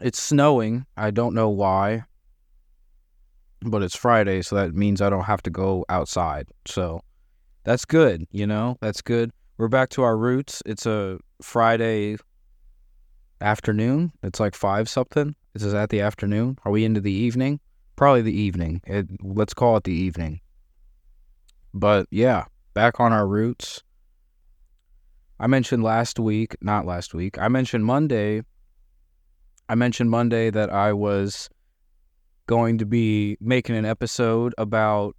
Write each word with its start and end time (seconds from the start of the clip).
It's 0.00 0.20
snowing. 0.20 0.86
I 0.96 1.10
don't 1.10 1.34
know 1.34 1.48
why, 1.48 2.04
but 3.62 3.82
it's 3.82 3.96
Friday, 3.96 4.42
so 4.42 4.56
that 4.56 4.74
means 4.74 5.00
I 5.00 5.10
don't 5.10 5.24
have 5.24 5.42
to 5.42 5.50
go 5.50 5.84
outside. 5.88 6.48
So 6.66 7.00
that's 7.64 7.84
good, 7.84 8.26
you 8.30 8.46
know? 8.46 8.76
That's 8.80 9.02
good. 9.02 9.32
We're 9.56 9.68
back 9.68 9.88
to 9.90 10.02
our 10.02 10.16
roots. 10.16 10.62
It's 10.64 10.86
a 10.86 11.18
Friday 11.42 12.16
afternoon. 13.40 14.12
It's 14.22 14.40
like 14.40 14.54
5 14.54 14.88
something. 14.88 15.34
Is 15.54 15.62
This 15.62 15.64
is 15.64 15.74
at 15.74 15.90
the 15.90 16.00
afternoon. 16.00 16.58
Are 16.64 16.70
we 16.70 16.84
into 16.84 17.00
the 17.00 17.12
evening? 17.12 17.58
Probably 17.96 18.22
the 18.22 18.38
evening. 18.38 18.80
It, 18.86 19.06
let's 19.20 19.54
call 19.54 19.76
it 19.76 19.84
the 19.84 19.92
evening. 19.92 20.40
But 21.74 22.06
yeah, 22.10 22.44
back 22.74 23.00
on 23.00 23.12
our 23.12 23.26
roots. 23.26 23.82
I 25.40 25.46
mentioned 25.46 25.82
last 25.82 26.18
week, 26.18 26.56
not 26.60 26.86
last 26.86 27.14
week, 27.14 27.38
I 27.38 27.48
mentioned 27.48 27.84
Monday. 27.84 28.42
I 29.68 29.74
mentioned 29.74 30.10
Monday 30.10 30.50
that 30.50 30.72
I 30.72 30.92
was 30.92 31.48
going 32.46 32.78
to 32.78 32.86
be 32.86 33.36
making 33.40 33.76
an 33.76 33.84
episode 33.84 34.54
about 34.56 35.14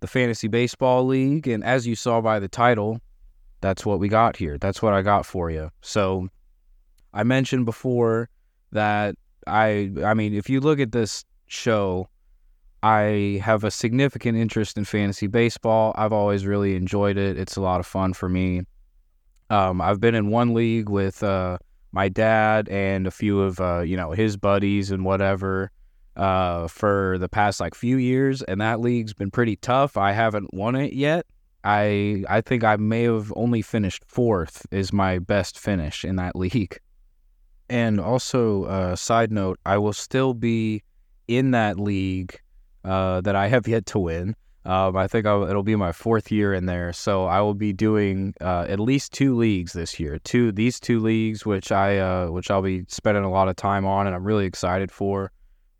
the 0.00 0.06
Fantasy 0.06 0.48
Baseball 0.48 1.06
League. 1.06 1.48
And 1.48 1.64
as 1.64 1.86
you 1.86 1.96
saw 1.96 2.20
by 2.20 2.38
the 2.38 2.48
title, 2.48 3.00
that's 3.62 3.86
what 3.86 3.98
we 3.98 4.08
got 4.08 4.36
here. 4.36 4.58
That's 4.58 4.82
what 4.82 4.92
I 4.92 5.02
got 5.02 5.24
for 5.24 5.50
you. 5.50 5.70
So 5.80 6.28
I 7.14 7.22
mentioned 7.22 7.64
before 7.64 8.28
that 8.72 9.16
I, 9.46 9.90
I 10.04 10.14
mean, 10.14 10.34
if 10.34 10.50
you 10.50 10.60
look 10.60 10.78
at 10.78 10.92
this 10.92 11.24
show, 11.46 12.08
I 12.82 13.40
have 13.42 13.64
a 13.64 13.70
significant 13.70 14.36
interest 14.36 14.76
in 14.76 14.84
fantasy 14.84 15.28
baseball. 15.28 15.94
I've 15.96 16.12
always 16.12 16.44
really 16.46 16.74
enjoyed 16.74 17.16
it. 17.16 17.38
It's 17.38 17.56
a 17.56 17.60
lot 17.60 17.80
of 17.80 17.86
fun 17.86 18.12
for 18.12 18.28
me. 18.28 18.62
Um, 19.50 19.80
I've 19.80 20.00
been 20.00 20.14
in 20.14 20.30
one 20.30 20.52
league 20.54 20.88
with 20.88 21.22
uh, 21.22 21.58
my 21.92 22.08
dad 22.08 22.68
and 22.68 23.06
a 23.06 23.10
few 23.10 23.40
of 23.40 23.60
uh, 23.60 23.80
you 23.80 23.96
know 23.96 24.10
his 24.12 24.36
buddies 24.36 24.90
and 24.90 25.04
whatever 25.04 25.70
uh, 26.16 26.68
for 26.68 27.18
the 27.18 27.28
past 27.28 27.60
like 27.60 27.74
few 27.74 27.96
years, 27.96 28.42
and 28.42 28.60
that 28.60 28.80
league's 28.80 29.14
been 29.14 29.30
pretty 29.30 29.56
tough. 29.56 29.96
I 29.96 30.12
haven't 30.12 30.52
won 30.52 30.74
it 30.74 30.92
yet. 30.92 31.26
I 31.64 32.24
I 32.28 32.40
think 32.40 32.64
I 32.64 32.76
may 32.76 33.04
have 33.04 33.32
only 33.36 33.62
finished 33.62 34.04
fourth 34.06 34.66
is 34.70 34.92
my 34.92 35.18
best 35.18 35.58
finish 35.58 36.04
in 36.04 36.16
that 36.16 36.36
league. 36.44 36.78
And 37.68 38.00
also, 38.00 38.64
uh, 38.64 38.96
side 38.96 39.32
note, 39.32 39.58
I 39.64 39.78
will 39.78 39.94
still 39.94 40.34
be 40.34 40.82
in 41.28 41.52
that 41.52 41.78
league 41.78 42.38
uh, 42.84 43.22
that 43.22 43.34
I 43.34 43.48
have 43.48 43.66
yet 43.66 43.86
to 43.86 43.98
win. 43.98 44.36
Um, 44.64 44.96
I 44.96 45.08
think 45.08 45.26
I'll, 45.26 45.42
it'll 45.42 45.64
be 45.64 45.74
my 45.74 45.90
fourth 45.90 46.30
year 46.30 46.54
in 46.54 46.66
there, 46.66 46.92
so 46.92 47.24
I 47.24 47.40
will 47.40 47.54
be 47.54 47.72
doing 47.72 48.32
uh, 48.40 48.66
at 48.68 48.78
least 48.78 49.12
two 49.12 49.34
leagues 49.36 49.72
this 49.72 49.98
year. 49.98 50.20
Two 50.20 50.52
these 50.52 50.78
two 50.78 51.00
leagues, 51.00 51.44
which 51.44 51.72
I 51.72 51.98
uh, 51.98 52.28
which 52.28 52.48
I'll 52.50 52.62
be 52.62 52.84
spending 52.86 53.24
a 53.24 53.30
lot 53.30 53.48
of 53.48 53.56
time 53.56 53.84
on, 53.84 54.06
and 54.06 54.14
I'm 54.14 54.24
really 54.24 54.46
excited 54.46 54.92
for, 54.92 55.32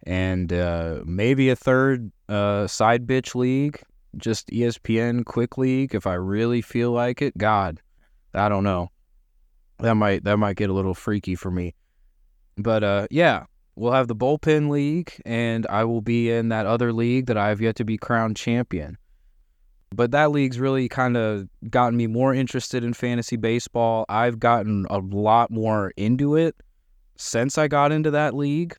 and 0.05 0.53
uh, 0.53 1.01
maybe 1.05 1.49
a 1.51 1.57
third 1.57 2.11
uh, 2.29 2.67
side 2.67 3.07
bitch 3.07 3.37
league, 3.37 3.81
just 4.17 4.49
ESPN 4.49 5.25
quick 5.25 5.57
league 5.57 5.95
if 5.95 6.05
I 6.05 6.15
really 6.15 6.61
feel 6.61 6.91
like 6.91 7.23
it. 7.23 7.39
God, 7.39 7.81
I 8.35 8.49
don't 8.49 8.65
know. 8.65 8.89
That 9.79 9.95
might 9.95 10.25
that 10.25 10.39
might 10.39 10.57
get 10.57 10.71
a 10.71 10.75
little 10.75 10.95
freaky 10.95 11.37
for 11.37 11.53
me, 11.53 11.77
but 12.59 12.83
uh, 12.83 13.07
yeah, 13.13 13.45
we'll 13.77 13.93
have 13.93 14.09
the 14.09 14.17
bullpen 14.17 14.69
league, 14.71 15.13
and 15.25 15.67
I 15.69 15.85
will 15.85 16.03
be 16.03 16.31
in 16.31 16.49
that 16.49 16.67
other 16.67 16.93
league 16.93 17.27
that 17.27 17.37
I 17.37 17.49
have 17.49 17.61
yet 17.61 17.77
to 17.77 17.85
be 17.85 17.97
crowned 17.97 18.37
champion. 18.37 18.99
But 19.95 20.11
that 20.13 20.31
league's 20.31 20.59
really 20.59 20.89
kind 20.89 21.17
of 21.17 21.49
gotten 21.71 21.97
me 21.97 22.07
more 22.07 22.35
interested 22.35 22.83
in 22.83 22.95
fantasy 22.95 23.37
baseball. 23.37 24.07
I've 24.09 24.39
gotten 24.39 24.87
a 24.89 24.99
lot 24.99 25.51
more 25.51 25.93
into 25.97 26.37
it 26.37 26.57
since 27.17 27.59
I 27.59 27.69
got 27.69 27.93
into 27.93 28.11
that 28.11 28.35
league. 28.35 28.77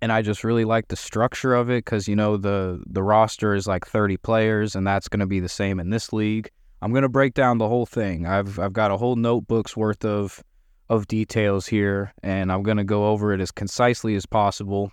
And 0.00 0.12
I 0.12 0.22
just 0.22 0.44
really 0.44 0.64
like 0.64 0.88
the 0.88 0.96
structure 0.96 1.54
of 1.54 1.70
it 1.70 1.84
because, 1.84 2.06
you 2.06 2.14
know, 2.14 2.36
the, 2.36 2.80
the 2.86 3.02
roster 3.02 3.54
is 3.54 3.66
like 3.66 3.84
30 3.84 4.16
players, 4.18 4.76
and 4.76 4.86
that's 4.86 5.08
going 5.08 5.20
to 5.20 5.26
be 5.26 5.40
the 5.40 5.48
same 5.48 5.80
in 5.80 5.90
this 5.90 6.12
league. 6.12 6.50
I'm 6.80 6.92
going 6.92 7.02
to 7.02 7.08
break 7.08 7.34
down 7.34 7.58
the 7.58 7.66
whole 7.66 7.86
thing. 7.86 8.24
I've, 8.24 8.60
I've 8.60 8.72
got 8.72 8.92
a 8.92 8.96
whole 8.96 9.16
notebook's 9.16 9.76
worth 9.76 10.04
of 10.04 10.40
of 10.88 11.06
details 11.06 11.66
here, 11.66 12.12
and 12.22 12.50
I'm 12.50 12.62
going 12.62 12.76
to 12.78 12.84
go 12.84 13.08
over 13.08 13.32
it 13.32 13.40
as 13.40 13.50
concisely 13.50 14.14
as 14.14 14.26
possible. 14.26 14.90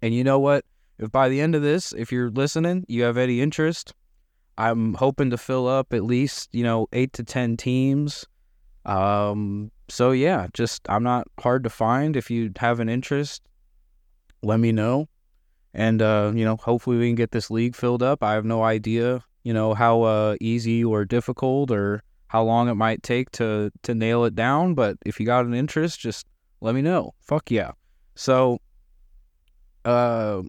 And 0.00 0.14
you 0.14 0.24
know 0.24 0.38
what? 0.38 0.64
If 0.98 1.10
by 1.10 1.28
the 1.28 1.40
end 1.40 1.54
of 1.54 1.62
this, 1.62 1.92
if 1.92 2.12
you're 2.12 2.30
listening, 2.30 2.84
you 2.88 3.02
have 3.04 3.16
any 3.16 3.40
interest, 3.40 3.94
I'm 4.58 4.94
hoping 4.94 5.30
to 5.30 5.38
fill 5.38 5.66
up 5.66 5.92
at 5.92 6.04
least, 6.04 6.48
you 6.52 6.62
know, 6.62 6.86
eight 6.92 7.12
to 7.14 7.24
10 7.24 7.56
teams. 7.56 8.26
Um, 8.84 9.70
so 9.88 10.10
yeah, 10.10 10.48
just 10.52 10.88
I'm 10.88 11.02
not 11.02 11.28
hard 11.40 11.64
to 11.64 11.70
find. 11.70 12.16
If 12.16 12.30
you 12.30 12.52
have 12.58 12.80
an 12.80 12.88
interest, 12.88 13.42
let 14.42 14.60
me 14.60 14.72
know. 14.72 15.08
And, 15.74 16.02
uh, 16.02 16.32
you 16.34 16.44
know, 16.44 16.56
hopefully 16.56 16.98
we 16.98 17.08
can 17.08 17.14
get 17.14 17.30
this 17.30 17.50
league 17.50 17.74
filled 17.74 18.02
up. 18.02 18.22
I 18.22 18.34
have 18.34 18.44
no 18.44 18.62
idea, 18.62 19.24
you 19.42 19.54
know, 19.54 19.72
how 19.72 20.02
uh, 20.02 20.36
easy 20.40 20.84
or 20.84 21.04
difficult 21.04 21.70
or 21.70 22.02
how 22.32 22.42
long 22.42 22.70
it 22.70 22.76
might 22.76 23.02
take 23.02 23.30
to 23.30 23.70
to 23.82 23.94
nail 23.94 24.24
it 24.24 24.34
down. 24.34 24.72
But 24.72 24.96
if 25.04 25.20
you 25.20 25.26
got 25.26 25.44
an 25.44 25.52
interest, 25.52 26.00
just 26.00 26.26
let 26.62 26.74
me 26.74 26.80
know. 26.80 27.12
Fuck 27.20 27.50
yeah. 27.50 27.72
So, 28.14 28.58
uh, 29.84 30.40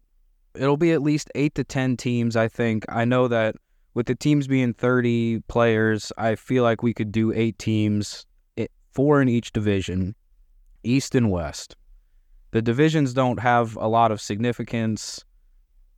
it'll 0.56 0.78
be 0.78 0.94
at 0.94 1.02
least 1.02 1.30
eight 1.36 1.56
to 1.56 1.66
ten 1.66 1.98
teams. 1.98 2.38
I 2.38 2.48
think. 2.48 2.86
I 2.88 3.04
know 3.04 3.28
that 3.28 3.56
with 3.96 4.06
the 4.06 4.16
teams 4.16 4.48
being 4.48 4.74
thirty 4.74 5.42
players, 5.50 6.14
I 6.18 6.36
feel 6.36 6.64
like 6.64 6.84
we 6.84 6.94
could 6.94 7.12
do 7.12 7.34
eight 7.34 7.60
teams, 7.60 8.26
four 8.94 9.22
in 9.22 9.28
each 9.28 9.52
division, 9.52 10.16
East 10.86 11.16
and 11.16 11.30
West. 11.32 11.76
The 12.52 12.62
divisions 12.62 13.14
don't 13.14 13.42
have 13.42 13.76
a 13.76 13.90
lot 13.90 14.14
of 14.14 14.22
significance 14.22 15.22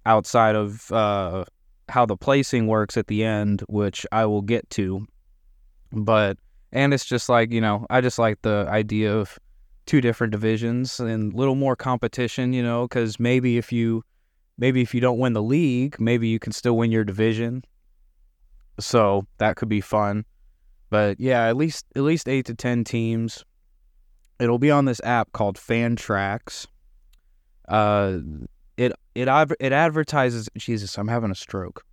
outside 0.07 0.55
of 0.55 0.91
uh, 0.91 1.45
how 1.89 2.07
the 2.07 2.17
placing 2.17 2.65
works 2.65 2.97
at 2.97 3.05
the 3.05 3.23
end, 3.23 3.61
which 3.67 4.07
I 4.11 4.25
will 4.25 4.41
get 4.41 4.67
to. 4.71 5.05
But 5.95 6.37
and 6.71 6.93
it's 6.93 7.05
just 7.05 7.29
like 7.29 7.51
you 7.51 7.61
know, 7.61 7.85
I 7.89 8.01
just 8.01 8.19
like 8.19 8.41
the 8.41 8.67
idea 8.69 9.15
of 9.15 9.39
two 9.85 10.01
different 10.01 10.31
divisions 10.31 10.99
and 10.99 11.33
a 11.33 11.35
little 11.35 11.55
more 11.55 11.75
competition. 11.75 12.53
You 12.53 12.63
know, 12.63 12.87
because 12.87 13.19
maybe 13.19 13.57
if 13.57 13.71
you 13.71 14.03
maybe 14.57 14.81
if 14.81 14.93
you 14.93 15.01
don't 15.01 15.19
win 15.19 15.33
the 15.33 15.43
league, 15.43 15.99
maybe 15.99 16.27
you 16.27 16.39
can 16.39 16.51
still 16.51 16.77
win 16.77 16.91
your 16.91 17.03
division. 17.03 17.63
So 18.79 19.25
that 19.37 19.55
could 19.55 19.69
be 19.69 19.81
fun. 19.81 20.25
But 20.89 21.19
yeah, 21.19 21.47
at 21.47 21.57
least 21.57 21.85
at 21.95 22.03
least 22.03 22.27
eight 22.27 22.45
to 22.45 22.55
ten 22.55 22.83
teams. 22.83 23.43
It'll 24.39 24.59
be 24.59 24.71
on 24.71 24.85
this 24.85 24.99
app 25.03 25.31
called 25.31 25.57
Fantrax. 25.57 26.67
Uh, 27.69 28.19
it 28.77 28.91
it 29.15 29.27
it 29.59 29.71
advertises. 29.71 30.49
Jesus, 30.57 30.97
I'm 30.97 31.07
having 31.07 31.31
a 31.31 31.35
stroke. 31.35 31.83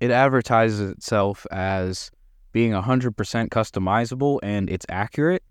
It 0.00 0.10
advertises 0.10 0.80
itself 0.90 1.46
as 1.50 2.10
being 2.52 2.72
100% 2.72 3.14
customizable 3.48 4.38
and 4.42 4.70
it's 4.70 4.86
accurate. 4.88 5.42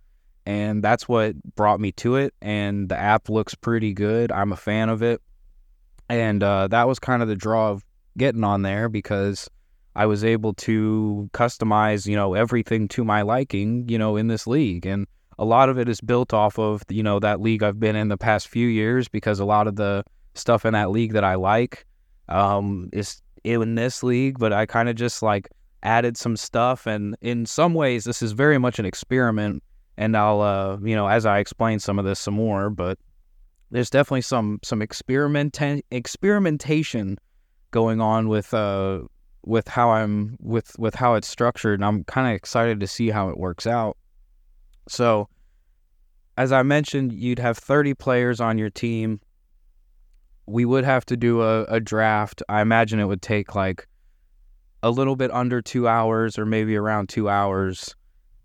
And 0.45 0.81
that's 0.81 1.09
what 1.09 1.35
brought 1.55 1.79
me 1.79 1.91
to 1.93 2.15
it. 2.15 2.33
And 2.41 2.87
the 2.87 2.97
app 2.97 3.29
looks 3.29 3.53
pretty 3.53 3.93
good. 3.93 4.31
I'm 4.31 4.53
a 4.53 4.57
fan 4.57 4.89
of 4.89 5.03
it. 5.03 5.21
And 6.09 6.41
uh, 6.41 6.67
that 6.69 6.87
was 6.87 6.99
kind 6.99 7.21
of 7.21 7.27
the 7.27 7.35
draw 7.35 7.71
of 7.71 7.83
getting 8.17 8.43
on 8.43 8.61
there 8.61 8.87
because 8.87 9.49
I 9.95 10.05
was 10.05 10.23
able 10.23 10.53
to 10.53 11.29
customize, 11.33 12.07
you 12.07 12.15
know, 12.15 12.33
everything 12.33 12.87
to 12.89 13.03
my 13.03 13.23
liking, 13.23 13.89
you 13.89 13.97
know, 13.97 14.15
in 14.15 14.27
this 14.27 14.47
league. 14.47 14.85
And 14.85 15.05
a 15.37 15.45
lot 15.45 15.69
of 15.69 15.77
it 15.77 15.89
is 15.89 15.99
built 15.99 16.33
off 16.33 16.57
of, 16.57 16.83
you 16.87 17.03
know, 17.03 17.19
that 17.19 17.41
league 17.41 17.61
I've 17.61 17.79
been 17.79 17.95
in 17.95 18.07
the 18.07 18.17
past 18.17 18.47
few 18.47 18.67
years 18.67 19.07
because 19.07 19.39
a 19.39 19.45
lot 19.45 19.67
of 19.67 19.75
the 19.75 20.03
stuff 20.33 20.65
in 20.65 20.73
that 20.73 20.91
league 20.91 21.13
that 21.13 21.23
I 21.23 21.35
like 21.35 21.85
um, 22.29 22.89
is 22.93 23.21
in 23.43 23.75
this 23.75 24.03
league, 24.03 24.39
but 24.39 24.53
I 24.53 24.65
kind 24.65 24.87
of 24.87 24.95
just 24.95 25.21
like 25.21 25.49
added 25.83 26.17
some 26.17 26.37
stuff. 26.37 26.85
And 26.85 27.15
in 27.21 27.45
some 27.45 27.73
ways, 27.73 28.03
this 28.03 28.21
is 28.21 28.31
very 28.31 28.57
much 28.57 28.79
an 28.79 28.85
experiment. 28.85 29.63
And 29.97 30.15
I'll, 30.15 30.41
uh, 30.41 30.77
you 30.81 30.95
know, 30.95 31.07
as 31.07 31.25
I 31.25 31.39
explain 31.39 31.79
some 31.79 31.97
of 31.97 32.05
this 32.05 32.19
some 32.19 32.35
more, 32.35 32.69
but 32.69 32.99
there's 33.71 33.89
definitely 33.89 34.21
some 34.21 34.59
some 34.63 34.81
experiment 34.81 35.59
experimentation 35.91 37.17
going 37.71 37.99
on 37.99 38.29
with 38.29 38.53
uh 38.53 39.01
with 39.45 39.67
how 39.67 39.91
I'm 39.91 40.37
with 40.39 40.77
with 40.77 40.93
how 40.93 41.15
it's 41.15 41.27
structured, 41.27 41.79
and 41.79 41.85
I'm 41.85 42.03
kind 42.03 42.27
of 42.27 42.33
excited 42.33 42.79
to 42.81 42.87
see 42.87 43.09
how 43.09 43.29
it 43.29 43.37
works 43.37 43.65
out. 43.65 43.97
So, 44.87 45.29
as 46.37 46.51
I 46.51 46.63
mentioned, 46.63 47.13
you'd 47.13 47.39
have 47.39 47.57
30 47.57 47.93
players 47.93 48.39
on 48.39 48.57
your 48.57 48.69
team. 48.69 49.19
We 50.45 50.65
would 50.65 50.85
have 50.85 51.05
to 51.07 51.17
do 51.17 51.41
a, 51.41 51.63
a 51.63 51.79
draft. 51.79 52.41
I 52.47 52.61
imagine 52.61 52.99
it 52.99 53.05
would 53.05 53.21
take 53.21 53.55
like 53.55 53.87
a 54.87 54.91
little 54.91 55.15
bit 55.15 55.31
under 55.31 55.61
two 55.61 55.87
hours 55.87 56.39
or 56.39 56.45
maybe 56.45 56.75
around 56.75 57.09
two 57.09 57.29
hours. 57.29 57.93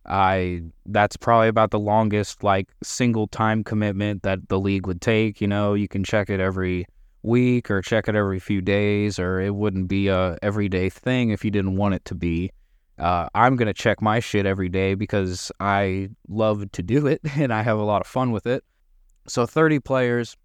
I 0.04 0.62
that's 0.86 1.16
probably 1.16 1.46
about 1.46 1.70
the 1.70 1.78
longest 1.78 2.42
like 2.42 2.68
single 2.82 3.28
time 3.28 3.62
commitment 3.62 4.24
that 4.24 4.48
the 4.48 4.58
league 4.58 4.86
would 4.88 5.00
take. 5.00 5.40
You 5.40 5.46
know, 5.46 5.74
you 5.74 5.86
can 5.86 6.02
check 6.02 6.28
it 6.28 6.40
every 6.40 6.86
week 7.22 7.70
or 7.70 7.80
check 7.80 8.08
it 8.08 8.16
every 8.16 8.40
few 8.40 8.60
days, 8.60 9.20
or 9.20 9.40
it 9.40 9.54
wouldn't 9.54 9.86
be 9.86 10.08
a 10.08 10.36
everyday 10.42 10.90
thing 10.90 11.30
if 11.30 11.44
you 11.44 11.52
didn't 11.52 11.76
want 11.76 11.94
it 11.94 12.04
to 12.06 12.16
be. 12.16 12.50
Uh, 12.98 13.28
I'm 13.34 13.54
gonna 13.54 13.72
check 13.72 14.02
my 14.02 14.18
shit 14.18 14.44
every 14.44 14.68
day 14.68 14.94
because 14.94 15.52
I 15.60 16.08
love 16.28 16.70
to 16.72 16.82
do 16.82 17.06
it 17.06 17.20
and 17.36 17.52
I 17.52 17.62
have 17.62 17.78
a 17.78 17.84
lot 17.84 18.00
of 18.00 18.08
fun 18.08 18.32
with 18.32 18.46
it. 18.48 18.64
So 19.28 19.46
30 19.46 19.78
players, 19.78 20.36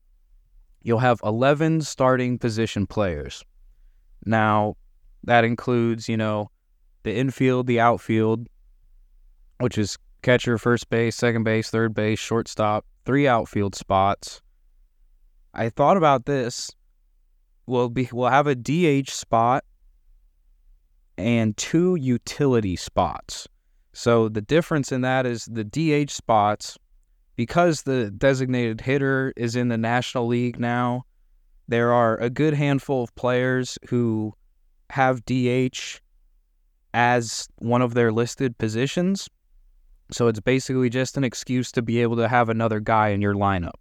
you'll 0.83 0.99
have 0.99 1.19
11 1.23 1.81
starting 1.81 2.38
position 2.38 2.85
players. 2.85 3.44
Now, 4.23 4.75
that 5.27 5.44
includes, 5.44 6.09
you 6.09 6.18
know, 6.18 6.50
the 7.03 7.15
infield, 7.15 7.68
the 7.68 7.79
outfield, 7.79 8.47
which 9.59 9.77
is 9.77 9.97
catcher, 10.21 10.57
first 10.57 10.89
base, 10.89 11.15
second 11.15 11.44
base, 11.44 11.69
third 11.69 11.94
base, 11.94 12.18
shortstop, 12.18 12.85
three 13.06 13.27
outfield 13.27 13.75
spots. 13.75 14.41
I 15.53 15.69
thought 15.69 15.97
about 15.97 16.25
this. 16.25 16.71
We'll 17.65 17.89
be 17.89 18.09
we'll 18.12 18.29
have 18.29 18.47
a 18.47 18.56
DH 18.56 19.09
spot 19.09 19.65
and 21.18 21.56
two 21.57 21.95
utility 21.95 22.75
spots. 22.75 23.47
So 23.94 24.30
the 24.30 24.41
difference 24.41 24.91
in 24.91 25.01
that 25.01 25.25
is 25.25 25.45
the 25.45 25.63
DH 25.63 26.12
spots 26.12 26.77
because 27.35 27.83
the 27.83 28.12
designated 28.12 28.81
hitter 28.81 29.33
is 29.35 29.56
in 29.56 29.68
the 29.68 29.77
National 29.77 30.27
League 30.27 30.59
now. 30.59 31.03
There 31.68 31.91
are 31.91 32.18
a 32.18 32.30
good 32.30 32.53
handful 32.53 33.03
of 33.03 33.13
players 33.15 33.77
who 33.89 34.33
have 34.89 35.25
DH 35.25 36.00
as 36.94 37.48
one 37.57 37.81
of 37.81 37.94
their 37.94 38.12
listed 38.12 38.57
positions. 38.57 39.30
So 40.12 40.28
it's 40.28 40.39
basically 40.39 40.89
just 40.89 41.18
an 41.18 41.24
excuse 41.24 41.72
to 41.74 41.81
be 41.81 42.01
able 42.01 42.16
to 42.18 42.28
have 42.28 42.50
another 42.50 42.80
guy 42.80 43.10
in 43.10 43.22
your 43.22 43.34
lineup. 43.34 43.75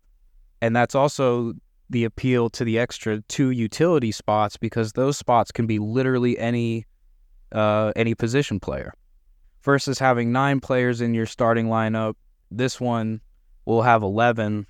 And 0.61 0.75
that's 0.75 0.95
also 0.95 1.55
the 1.89 2.05
appeal 2.05 2.51
to 2.51 2.65
the 2.65 2.79
extra 2.79 3.21
two 3.23 3.51
utility 3.51 4.11
spots 4.11 4.57
because 4.57 4.93
those 4.93 5.17
spots 5.17 5.53
can 5.53 5.67
be 5.67 5.79
literally 5.79 6.39
any 6.39 6.85
uh, 7.53 7.93
any 7.95 8.15
position 8.15 8.59
player. 8.59 8.93
Versus 9.63 9.99
having 9.99 10.31
nine 10.31 10.61
players 10.61 11.01
in 11.01 11.15
your 11.15 11.27
starting 11.27 11.67
lineup, 11.67 12.15
this 12.51 12.81
one 12.81 13.21
will 13.65 13.83
have 13.83 14.03
eleven, 14.03 14.67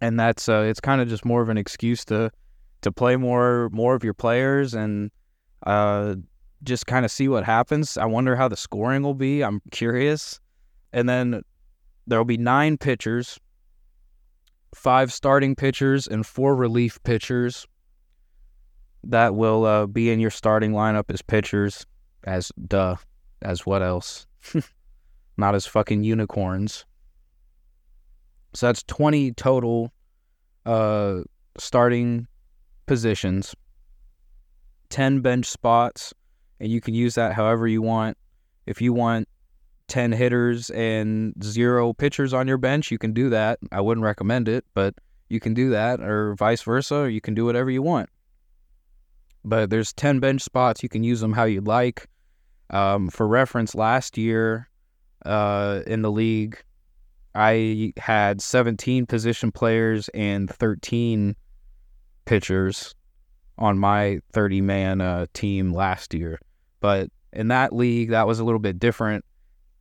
and 0.00 0.18
that's 0.18 0.48
uh, 0.48 0.64
it's 0.68 0.80
kind 0.80 1.00
of 1.00 1.08
just 1.08 1.24
more 1.24 1.40
of 1.42 1.48
an 1.48 1.58
excuse 1.58 2.04
to 2.06 2.30
to 2.82 2.92
play 2.92 3.16
more 3.16 3.68
more 3.72 3.94
of 3.94 4.04
your 4.04 4.14
players 4.14 4.74
and 4.74 5.10
uh, 5.66 6.14
just 6.62 6.86
kind 6.86 7.04
of 7.04 7.10
see 7.10 7.28
what 7.28 7.44
happens. 7.44 7.96
I 7.96 8.06
wonder 8.06 8.36
how 8.36 8.48
the 8.48 8.56
scoring 8.56 9.02
will 9.02 9.14
be. 9.14 9.42
I'm 9.42 9.60
curious. 9.70 10.40
And 10.92 11.08
then 11.08 11.42
there'll 12.06 12.24
be 12.24 12.38
nine 12.38 12.78
pitchers, 12.78 13.38
five 14.74 15.12
starting 15.12 15.54
pitchers, 15.54 16.06
and 16.06 16.24
four 16.26 16.56
relief 16.56 17.02
pitchers 17.02 17.66
that 19.04 19.34
will 19.34 19.64
uh, 19.64 19.86
be 19.86 20.10
in 20.10 20.20
your 20.20 20.30
starting 20.30 20.72
lineup 20.72 21.04
as 21.08 21.22
pitchers. 21.22 21.86
As 22.24 22.50
duh, 22.66 22.96
as 23.42 23.64
what 23.64 23.82
else? 23.82 24.26
Not 25.36 25.54
as 25.54 25.66
fucking 25.66 26.02
unicorns. 26.02 26.84
So 28.54 28.66
that's 28.66 28.82
20 28.84 29.32
total 29.32 29.92
uh, 30.66 31.20
starting 31.58 32.26
positions, 32.88 33.54
10 34.90 35.20
bench 35.20 35.46
spots, 35.46 36.12
and 36.60 36.72
you 36.72 36.80
can 36.80 36.94
use 36.94 37.14
that 37.14 37.34
however 37.34 37.68
you 37.68 37.82
want. 37.82 38.16
If 38.66 38.80
you 38.80 38.92
want 38.92 39.28
10 39.88 40.12
hitters 40.12 40.70
and 40.70 41.32
zero 41.42 41.92
pitchers 41.92 42.34
on 42.34 42.48
your 42.48 42.58
bench, 42.58 42.90
you 42.90 42.98
can 42.98 43.12
do 43.12 43.30
that. 43.30 43.58
I 43.72 43.80
wouldn't 43.80 44.04
recommend 44.04 44.48
it, 44.48 44.64
but 44.74 44.94
you 45.28 45.40
can 45.40 45.54
do 45.54 45.70
that, 45.70 46.00
or 46.00 46.34
vice 46.34 46.62
versa, 46.62 46.96
or 46.96 47.08
you 47.08 47.20
can 47.20 47.34
do 47.34 47.44
whatever 47.44 47.70
you 47.70 47.82
want. 47.82 48.08
But 49.44 49.70
there's 49.70 49.92
10 49.92 50.20
bench 50.20 50.42
spots. 50.42 50.82
You 50.82 50.88
can 50.88 51.04
use 51.04 51.20
them 51.20 51.32
how 51.32 51.44
you'd 51.44 51.66
like. 51.66 52.06
Um, 52.70 53.08
for 53.08 53.26
reference, 53.26 53.74
last 53.74 54.18
year 54.18 54.68
uh, 55.24 55.80
in 55.86 56.02
the 56.02 56.10
league, 56.10 56.62
I 57.34 57.92
had 57.96 58.42
17 58.42 59.06
position 59.06 59.52
players 59.52 60.08
and 60.10 60.50
13 60.50 61.36
pitchers 62.28 62.94
on 63.56 63.78
my 63.78 64.18
30 64.32 64.60
man 64.60 65.00
uh, 65.00 65.26
team 65.32 65.72
last 65.72 66.12
year. 66.12 66.38
But 66.80 67.10
in 67.32 67.48
that 67.48 67.72
league, 67.72 68.10
that 68.10 68.26
was 68.26 68.38
a 68.38 68.44
little 68.44 68.60
bit 68.60 68.78
different. 68.78 69.24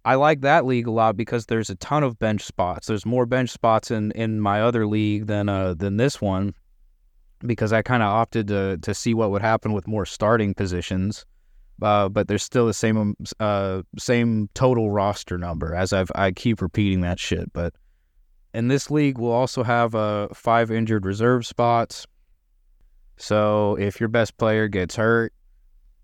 I 0.06 0.16
like 0.16 0.42
that 0.42 0.66
league 0.66 0.88
a 0.88 0.92
lot 0.92 1.18
because 1.18 1.48
there's 1.48 1.70
a 1.70 1.76
ton 1.76 2.04
of 2.04 2.18
bench 2.18 2.42
spots. 2.42 2.88
There's 2.88 3.06
more 3.06 3.26
bench 3.26 3.50
spots 3.50 3.92
in, 3.92 4.12
in 4.12 4.40
my 4.40 4.62
other 4.62 4.88
league 4.88 5.28
than 5.28 5.50
uh, 5.50 5.74
than 5.74 5.98
this 5.98 6.22
one 6.22 6.54
because 7.46 7.74
I 7.74 7.82
kind 7.82 8.02
of 8.02 8.08
opted 8.08 8.48
to 8.48 8.78
to 8.78 8.94
see 8.94 9.14
what 9.14 9.32
would 9.32 9.42
happen 9.42 9.74
with 9.74 9.86
more 9.86 10.06
starting 10.06 10.54
positions. 10.54 11.26
Uh, 11.82 12.08
but 12.10 12.28
there's 12.28 12.42
still 12.42 12.66
the 12.66 12.74
same 12.74 12.98
um, 12.98 13.16
uh, 13.42 13.82
same 14.00 14.50
total 14.54 14.90
roster 14.90 15.38
number 15.38 15.76
as 15.76 15.92
I've 15.92 16.12
I 16.16 16.32
keep 16.32 16.62
repeating 16.62 17.02
that 17.02 17.20
shit. 17.20 17.52
But 17.52 17.74
in 18.54 18.70
this 18.70 18.90
league, 18.90 19.18
we'll 19.18 19.34
also 19.34 19.64
have 19.64 19.94
uh, 19.94 20.30
five 20.34 20.72
injured 20.72 21.06
reserve 21.06 21.46
spots. 21.46 22.08
So 23.18 23.76
if 23.80 24.00
your 24.00 24.10
best 24.10 24.38
player 24.38 24.68
gets 24.68 24.96
hurt, 24.96 25.34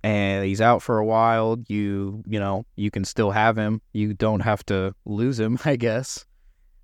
and 0.03 0.45
he's 0.45 0.59
out 0.59 0.81
for 0.81 0.97
a 0.97 1.05
while, 1.05 1.57
you 1.67 2.23
you 2.27 2.39
know 2.39 2.65
you 2.75 2.91
can 2.91 3.05
still 3.05 3.31
have 3.31 3.57
him. 3.57 3.81
You 3.93 4.13
don't 4.13 4.41
have 4.41 4.65
to 4.65 4.93
lose 5.05 5.39
him, 5.39 5.57
I 5.65 5.77
guess. 5.77 6.25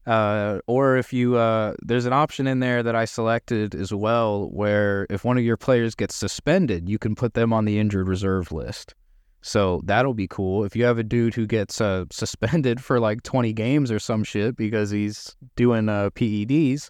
Uh, 0.07 0.59
or 0.65 0.97
if 0.97 1.13
you 1.13 1.35
uh, 1.35 1.73
there's 1.83 2.05
an 2.05 2.13
option 2.13 2.47
in 2.47 2.61
there 2.61 2.81
that 2.81 2.95
I 2.95 3.05
selected 3.05 3.75
as 3.75 3.93
well, 3.93 4.49
where 4.51 5.05
if 5.09 5.23
one 5.23 5.37
of 5.37 5.43
your 5.43 5.57
players 5.57 5.93
gets 5.93 6.15
suspended, 6.15 6.89
you 6.89 6.97
can 6.97 7.13
put 7.13 7.33
them 7.33 7.51
on 7.51 7.65
the 7.65 7.77
injured 7.77 8.07
reserve 8.07 8.51
list. 8.51 8.95
So 9.41 9.81
that'll 9.85 10.13
be 10.13 10.27
cool. 10.27 10.65
If 10.65 10.75
you 10.75 10.83
have 10.85 10.97
a 10.97 11.03
dude 11.03 11.33
who 11.33 11.45
gets 11.45 11.79
uh, 11.79 12.05
suspended 12.11 12.83
for 12.83 12.99
like 12.99 13.23
20 13.23 13.53
games 13.53 13.91
or 13.91 13.99
some 13.99 14.23
shit 14.23 14.55
because 14.55 14.89
he's 14.89 15.35
doing 15.55 15.89
uh, 15.89 16.09
PEDs, 16.11 16.89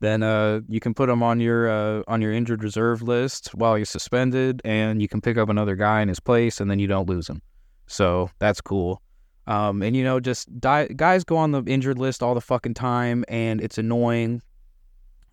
then 0.00 0.22
uh, 0.22 0.60
you 0.68 0.80
can 0.80 0.94
put 0.94 1.08
him 1.08 1.22
on 1.22 1.40
your 1.40 1.68
uh, 1.68 2.02
on 2.06 2.20
your 2.20 2.32
injured 2.32 2.62
reserve 2.62 3.02
list 3.02 3.54
while 3.54 3.74
he's 3.74 3.88
suspended, 3.88 4.60
and 4.64 5.00
you 5.00 5.08
can 5.08 5.20
pick 5.20 5.38
up 5.38 5.48
another 5.48 5.74
guy 5.74 6.02
in 6.02 6.08
his 6.08 6.20
place, 6.20 6.60
and 6.60 6.70
then 6.70 6.78
you 6.78 6.86
don't 6.86 7.08
lose 7.08 7.28
him. 7.28 7.40
So 7.86 8.30
that's 8.38 8.60
cool. 8.60 9.00
Um, 9.46 9.82
and 9.82 9.96
you 9.96 10.04
know, 10.04 10.20
just 10.20 10.60
die, 10.60 10.88
guys 10.88 11.24
go 11.24 11.36
on 11.36 11.52
the 11.52 11.62
injured 11.66 11.98
list 11.98 12.22
all 12.22 12.34
the 12.34 12.40
fucking 12.40 12.74
time, 12.74 13.24
and 13.28 13.60
it's 13.60 13.78
annoying, 13.78 14.42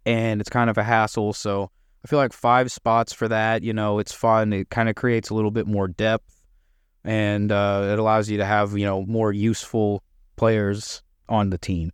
and 0.06 0.40
it's 0.40 0.50
kind 0.50 0.70
of 0.70 0.78
a 0.78 0.84
hassle. 0.84 1.34
So 1.34 1.70
I 2.06 2.08
feel 2.08 2.20
like 2.20 2.32
five 2.32 2.72
spots 2.72 3.12
for 3.12 3.28
that. 3.28 3.64
You 3.64 3.74
know, 3.74 4.00
it's 4.00 4.14
fun. 4.14 4.54
It 4.54 4.70
kind 4.70 4.88
of 4.88 4.96
creates 4.96 5.30
a 5.30 5.34
little 5.34 5.52
bit 5.52 5.68
more 5.68 5.90
depth, 5.90 6.46
and 7.04 7.52
uh, 7.52 7.90
it 7.92 8.00
allows 8.00 8.30
you 8.30 8.38
to 8.38 8.46
have 8.46 8.78
you 8.78 8.86
know 8.86 9.06
more 9.06 9.34
useful 9.34 10.04
players 10.38 11.02
on 11.28 11.50
the 11.50 11.58
team. 11.58 11.92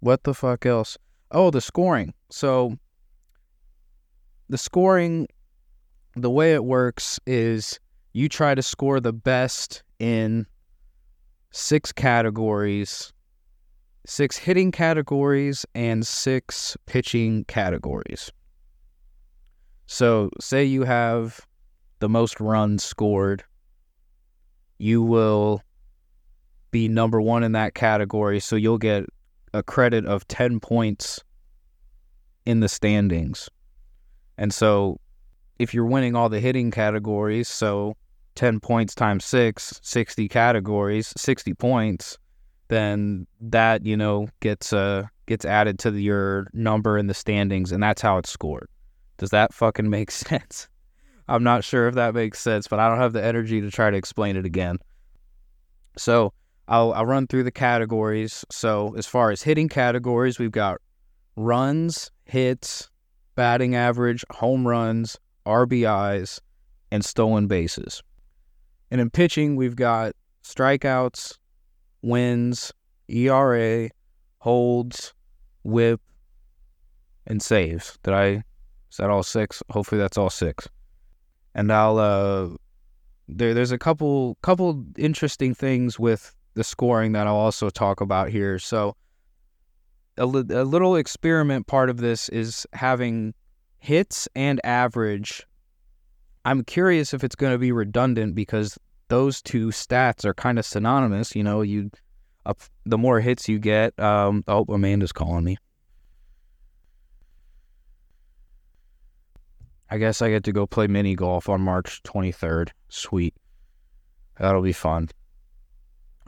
What 0.00 0.24
the 0.24 0.34
fuck 0.34 0.66
else? 0.66 0.98
Oh, 1.30 1.50
the 1.50 1.60
scoring. 1.60 2.14
So 2.30 2.76
the 4.48 4.58
scoring, 4.58 5.26
the 6.16 6.30
way 6.30 6.54
it 6.54 6.64
works 6.64 7.20
is 7.26 7.78
you 8.12 8.28
try 8.28 8.54
to 8.54 8.62
score 8.62 8.98
the 9.00 9.12
best 9.12 9.82
in 9.98 10.46
six 11.50 11.92
categories, 11.92 13.12
six 14.06 14.36
hitting 14.36 14.72
categories, 14.72 15.66
and 15.74 16.06
six 16.06 16.76
pitching 16.86 17.44
categories. 17.44 18.32
So, 19.86 20.30
say 20.40 20.64
you 20.64 20.84
have 20.84 21.46
the 21.98 22.08
most 22.08 22.40
runs 22.40 22.84
scored, 22.84 23.42
you 24.78 25.02
will 25.02 25.62
be 26.70 26.88
number 26.88 27.20
one 27.20 27.42
in 27.42 27.52
that 27.52 27.74
category. 27.74 28.40
So, 28.40 28.56
you'll 28.56 28.78
get 28.78 29.06
a 29.52 29.62
credit 29.62 30.06
of 30.06 30.26
10 30.28 30.60
points 30.60 31.22
in 32.46 32.60
the 32.60 32.68
standings. 32.68 33.48
And 34.36 34.52
so 34.52 35.00
if 35.58 35.74
you're 35.74 35.86
winning 35.86 36.14
all 36.14 36.28
the 36.28 36.40
hitting 36.40 36.70
categories, 36.70 37.48
so 37.48 37.96
10 38.36 38.60
points 38.60 38.94
times 38.94 39.24
6, 39.24 39.80
60 39.82 40.28
categories, 40.28 41.12
60 41.16 41.54
points, 41.54 42.18
then 42.68 43.26
that, 43.40 43.84
you 43.84 43.96
know, 43.96 44.28
gets 44.40 44.72
uh 44.72 45.04
gets 45.26 45.44
added 45.44 45.78
to 45.80 45.90
the, 45.90 46.02
your 46.02 46.48
number 46.54 46.96
in 46.96 47.06
the 47.06 47.14
standings 47.14 47.72
and 47.72 47.82
that's 47.82 48.00
how 48.00 48.18
it's 48.18 48.30
scored. 48.30 48.68
Does 49.18 49.30
that 49.30 49.52
fucking 49.52 49.90
make 49.90 50.10
sense? 50.12 50.68
I'm 51.28 51.42
not 51.42 51.64
sure 51.64 51.88
if 51.88 51.94
that 51.96 52.14
makes 52.14 52.40
sense, 52.40 52.66
but 52.66 52.78
I 52.78 52.88
don't 52.88 52.98
have 52.98 53.12
the 53.12 53.24
energy 53.24 53.60
to 53.60 53.70
try 53.70 53.90
to 53.90 53.96
explain 53.96 54.36
it 54.36 54.46
again. 54.46 54.78
So, 55.98 56.32
I'll, 56.68 56.92
I'll 56.92 57.06
run 57.06 57.26
through 57.26 57.44
the 57.44 57.50
categories. 57.50 58.44
So, 58.50 58.94
as 58.96 59.06
far 59.06 59.30
as 59.30 59.42
hitting 59.42 59.68
categories, 59.68 60.38
we've 60.38 60.52
got 60.52 60.80
runs, 61.34 62.10
hits, 62.26 62.90
batting 63.34 63.74
average, 63.74 64.24
home 64.30 64.68
runs, 64.68 65.16
RBIs, 65.46 66.40
and 66.90 67.04
stolen 67.04 67.46
bases. 67.46 68.02
And 68.90 69.00
in 69.00 69.10
pitching, 69.10 69.56
we've 69.56 69.76
got 69.76 70.12
strikeouts, 70.44 71.38
wins, 72.02 72.72
ERA, 73.08 73.88
holds, 74.38 75.14
whip, 75.62 76.00
and 77.26 77.42
saves. 77.42 77.98
Did 78.02 78.14
I? 78.14 78.26
Is 78.90 78.96
that 78.98 79.10
all 79.10 79.22
six? 79.22 79.62
Hopefully, 79.70 80.00
that's 80.00 80.18
all 80.18 80.30
six. 80.30 80.68
And 81.54 81.72
I'll 81.72 81.98
uh, 81.98 82.48
there. 83.26 83.54
There's 83.54 83.72
a 83.72 83.78
couple 83.78 84.36
couple 84.42 84.84
interesting 84.96 85.54
things 85.54 85.98
with 85.98 86.34
the 86.58 86.64
scoring 86.64 87.12
that 87.12 87.28
I'll 87.28 87.36
also 87.36 87.70
talk 87.70 88.00
about 88.00 88.30
here. 88.30 88.58
So 88.58 88.96
a, 90.18 90.26
li- 90.26 90.54
a 90.54 90.64
little 90.64 90.96
experiment 90.96 91.68
part 91.68 91.88
of 91.88 91.98
this 91.98 92.28
is 92.30 92.66
having 92.72 93.32
hits 93.78 94.28
and 94.34 94.60
average. 94.64 95.46
I'm 96.44 96.64
curious 96.64 97.14
if 97.14 97.22
it's 97.22 97.36
going 97.36 97.52
to 97.52 97.58
be 97.58 97.70
redundant 97.70 98.34
because 98.34 98.76
those 99.06 99.40
two 99.40 99.68
stats 99.68 100.24
are 100.24 100.34
kind 100.34 100.58
of 100.58 100.66
synonymous. 100.66 101.36
You 101.36 101.44
know, 101.44 101.62
you 101.62 101.92
up 102.44 102.58
the 102.84 102.98
more 102.98 103.20
hits 103.20 103.48
you 103.48 103.60
get. 103.60 103.98
Um, 104.00 104.42
oh, 104.48 104.64
Amanda's 104.68 105.12
calling 105.12 105.44
me. 105.44 105.58
I 109.90 109.98
guess 109.98 110.20
I 110.20 110.30
get 110.30 110.42
to 110.44 110.52
go 110.52 110.66
play 110.66 110.88
mini 110.88 111.14
golf 111.14 111.48
on 111.48 111.60
March 111.60 112.02
23rd. 112.02 112.70
Sweet. 112.88 113.34
That'll 114.38 114.60
be 114.60 114.72
fun. 114.72 115.08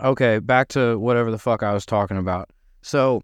Okay, 0.02 0.38
back 0.38 0.69
to 0.69 0.99
whatever 0.99 1.30
the 1.30 1.38
fuck 1.38 1.62
I 1.62 1.73
was 1.73 1.85
talking 1.85 2.16
about. 2.16 2.49
So, 2.83 3.23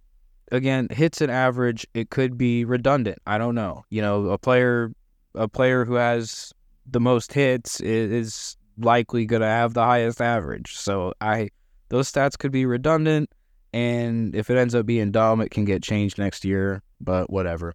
again, 0.53 0.89
hits 0.91 1.21
and 1.21 1.31
average, 1.31 1.87
it 1.95 2.11
could 2.11 2.37
be 2.37 2.65
redundant. 2.65 3.19
I 3.27 3.39
don't 3.39 3.55
know. 3.55 3.85
You 3.91 4.03
know, 4.03 4.27
a 4.27 4.39
player 4.39 4.93
a 5.35 5.49
player 5.49 5.85
who 5.85 5.95
has 5.95 6.53
the 6.91 7.01
most 7.01 7.33
hits 7.33 7.81
is 7.81 8.57
likely 8.79 9.27
going 9.27 9.43
to 9.43 9.49
have 9.49 9.75
the 9.75 9.85
highest 9.85 10.21
average. 10.21 10.75
So, 10.75 11.15
I 11.21 11.51
those 11.89 12.11
stats 12.11 12.37
could 12.39 12.53
be 12.53 12.67
redundant 12.67 13.31
and 13.77 14.35
if 14.35 14.49
it 14.49 14.57
ends 14.57 14.75
up 14.75 14.87
being 14.87 15.11
dumb, 15.11 15.43
it 15.43 15.51
can 15.51 15.67
get 15.67 15.83
changed 15.83 16.17
next 16.17 16.47
year, 16.47 16.83
but 16.99 17.29
whatever. 17.31 17.75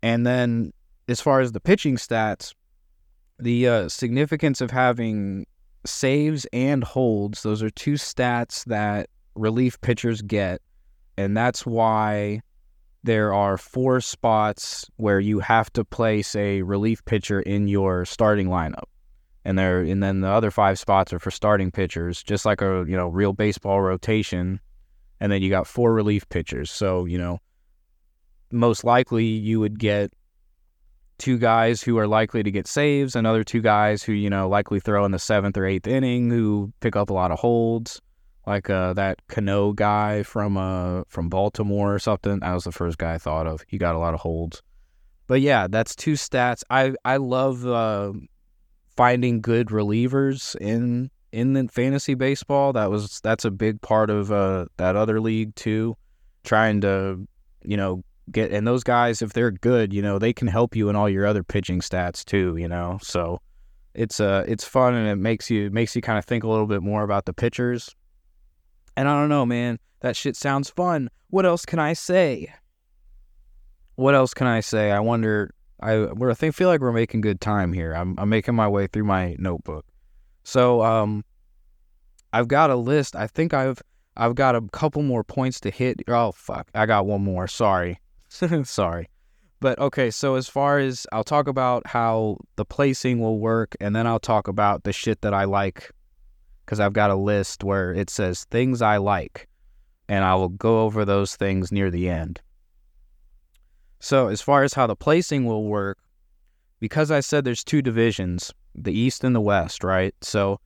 And 0.00 0.24
then 0.24 0.72
as 1.08 1.20
far 1.20 1.40
as 1.40 1.50
the 1.50 1.58
pitching 1.58 1.96
stats, 1.96 2.54
the 3.40 3.66
uh, 3.66 3.88
significance 3.88 4.60
of 4.60 4.70
having 4.70 5.46
saves 5.86 6.46
and 6.52 6.84
holds, 6.84 7.42
those 7.42 7.62
are 7.62 7.70
two 7.70 7.94
stats 7.94 8.64
that 8.66 9.08
relief 9.34 9.80
pitchers 9.80 10.22
get. 10.22 10.60
And 11.16 11.36
that's 11.36 11.64
why 11.64 12.40
there 13.04 13.34
are 13.34 13.58
four 13.58 14.00
spots 14.00 14.90
where 14.96 15.20
you 15.20 15.38
have 15.40 15.72
to 15.74 15.84
place 15.84 16.34
a 16.34 16.62
relief 16.62 17.04
pitcher 17.04 17.40
in 17.40 17.68
your 17.68 18.04
starting 18.04 18.48
lineup. 18.48 18.84
And 19.44 19.58
there 19.58 19.80
and 19.80 20.02
then 20.02 20.22
the 20.22 20.28
other 20.28 20.50
five 20.50 20.78
spots 20.78 21.12
are 21.12 21.18
for 21.18 21.30
starting 21.30 21.70
pitchers, 21.70 22.22
just 22.22 22.46
like 22.46 22.62
a, 22.62 22.84
you 22.88 22.96
know, 22.96 23.08
real 23.08 23.34
baseball 23.34 23.82
rotation. 23.82 24.58
And 25.20 25.30
then 25.30 25.42
you 25.42 25.50
got 25.50 25.66
four 25.66 25.92
relief 25.92 26.26
pitchers. 26.30 26.70
So, 26.70 27.04
you 27.04 27.18
know, 27.18 27.40
most 28.50 28.84
likely 28.84 29.26
you 29.26 29.60
would 29.60 29.78
get 29.78 30.12
two 31.18 31.38
guys 31.38 31.82
who 31.82 31.98
are 31.98 32.06
likely 32.06 32.42
to 32.42 32.50
get 32.50 32.66
saves, 32.66 33.14
another 33.14 33.44
two 33.44 33.60
guys 33.60 34.02
who, 34.02 34.12
you 34.12 34.30
know, 34.30 34.48
likely 34.48 34.80
throw 34.80 35.04
in 35.04 35.12
the 35.12 35.18
seventh 35.18 35.56
or 35.56 35.66
eighth 35.66 35.86
inning 35.86 36.30
who 36.30 36.72
pick 36.80 36.96
up 36.96 37.10
a 37.10 37.12
lot 37.12 37.30
of 37.30 37.38
holds, 37.38 38.00
like 38.46 38.68
uh, 38.68 38.92
that 38.94 39.26
Cano 39.28 39.72
guy 39.72 40.22
from 40.22 40.56
uh, 40.56 41.02
from 41.08 41.28
Baltimore 41.28 41.94
or 41.94 41.98
something. 41.98 42.40
That 42.40 42.52
was 42.52 42.64
the 42.64 42.72
first 42.72 42.98
guy 42.98 43.14
I 43.14 43.18
thought 43.18 43.46
of. 43.46 43.62
He 43.68 43.78
got 43.78 43.94
a 43.94 43.98
lot 43.98 44.14
of 44.14 44.20
holds. 44.20 44.62
But 45.26 45.40
yeah, 45.40 45.66
that's 45.68 45.94
two 45.94 46.14
stats. 46.14 46.62
I 46.68 46.94
I 47.04 47.16
love 47.16 47.66
uh, 47.66 48.12
finding 48.96 49.40
good 49.40 49.68
relievers 49.68 50.56
in 50.56 51.10
in 51.32 51.54
the 51.54 51.68
fantasy 51.68 52.14
baseball. 52.14 52.72
That 52.72 52.90
was 52.90 53.20
that's 53.22 53.44
a 53.44 53.50
big 53.50 53.80
part 53.80 54.10
of 54.10 54.30
uh, 54.30 54.66
that 54.76 54.96
other 54.96 55.20
league 55.20 55.54
too. 55.54 55.96
Trying 56.44 56.82
to 56.82 57.26
you 57.64 57.76
know 57.76 58.04
get 58.32 58.50
and 58.50 58.66
those 58.66 58.82
guys 58.82 59.20
if 59.20 59.32
they're 59.32 59.50
good 59.50 59.92
you 59.92 60.00
know 60.00 60.18
they 60.18 60.32
can 60.32 60.48
help 60.48 60.74
you 60.74 60.88
in 60.88 60.96
all 60.96 61.08
your 61.08 61.26
other 61.26 61.42
pitching 61.42 61.80
stats 61.80 62.24
too 62.24 62.56
you 62.56 62.68
know? 62.68 62.98
So 63.02 63.40
it's 63.94 64.18
uh 64.18 64.44
it's 64.48 64.64
fun 64.64 64.94
and 64.94 65.08
it 65.08 65.16
makes 65.16 65.50
you 65.50 65.70
makes 65.70 65.94
you 65.94 66.02
kind 66.02 66.18
of 66.18 66.24
think 66.24 66.42
a 66.42 66.48
little 66.48 66.66
bit 66.66 66.82
more 66.82 67.02
about 67.02 67.26
the 67.26 67.32
pitchers. 67.32 67.94
And 68.96 69.08
i 69.08 69.20
don't 69.20 69.28
know 69.28 69.46
man 69.46 69.78
that 70.00 70.16
shit 70.16 70.36
sounds 70.36 70.68
fun. 70.68 71.10
What 71.28 71.46
else 71.46 71.64
can 71.64 71.78
i 71.78 71.92
say? 71.92 72.52
What 73.96 74.14
else 74.14 74.34
can 74.34 74.46
i 74.46 74.60
say? 74.60 74.90
I 74.90 75.00
wonder 75.00 75.54
i 75.80 75.98
we're, 75.98 76.30
i 76.30 76.34
think 76.34 76.54
feel 76.54 76.68
like 76.68 76.80
we're 76.80 76.92
making 76.92 77.20
good 77.20 77.40
time 77.40 77.72
here. 77.72 77.94
I'm, 77.94 78.18
I'm 78.18 78.28
making 78.28 78.54
my 78.54 78.68
way 78.68 78.86
through 78.86 79.04
my 79.04 79.36
notebook. 79.38 79.84
So 80.44 80.82
um 80.82 81.24
i've 82.32 82.48
got 82.48 82.70
a 82.70 82.76
list. 82.76 83.14
I 83.14 83.26
think 83.26 83.52
i've 83.52 83.82
I've 84.16 84.34
got 84.34 84.54
a 84.54 84.62
couple 84.72 85.02
more 85.02 85.24
points 85.24 85.60
to 85.60 85.70
hit. 85.70 86.02
Oh 86.08 86.32
fuck, 86.32 86.70
I 86.74 86.86
got 86.86 87.06
one 87.06 87.22
more. 87.22 87.46
Sorry. 87.48 87.98
Sorry. 88.64 89.08
But 89.60 89.78
okay, 89.78 90.10
so 90.10 90.34
as 90.34 90.48
far 90.48 90.78
as 90.78 91.06
I'll 91.12 91.24
talk 91.24 91.48
about 91.48 91.86
how 91.86 92.38
the 92.56 92.64
placing 92.64 93.20
will 93.20 93.38
work, 93.38 93.76
and 93.80 93.94
then 93.94 94.06
I'll 94.06 94.18
talk 94.18 94.48
about 94.48 94.84
the 94.84 94.92
shit 94.92 95.22
that 95.22 95.32
I 95.32 95.44
like 95.44 95.90
because 96.64 96.80
I've 96.80 96.92
got 96.92 97.10
a 97.10 97.14
list 97.14 97.62
where 97.62 97.92
it 97.92 98.10
says 98.10 98.44
things 98.44 98.82
I 98.82 98.96
like, 98.98 99.48
and 100.08 100.24
I 100.24 100.34
will 100.34 100.48
go 100.48 100.82
over 100.82 101.04
those 101.04 101.36
things 101.36 101.72
near 101.72 101.90
the 101.90 102.08
end. 102.08 102.40
So, 104.00 104.28
as 104.28 104.42
far 104.42 104.64
as 104.64 104.74
how 104.74 104.86
the 104.86 104.96
placing 104.96 105.46
will 105.46 105.64
work, 105.64 105.98
because 106.78 107.10
I 107.10 107.20
said 107.20 107.44
there's 107.44 107.64
two 107.64 107.80
divisions, 107.80 108.52
the 108.74 108.92
East 108.92 109.24
and 109.24 109.34
the 109.34 109.40
West, 109.40 109.82
right? 109.82 110.14
So, 110.20 110.60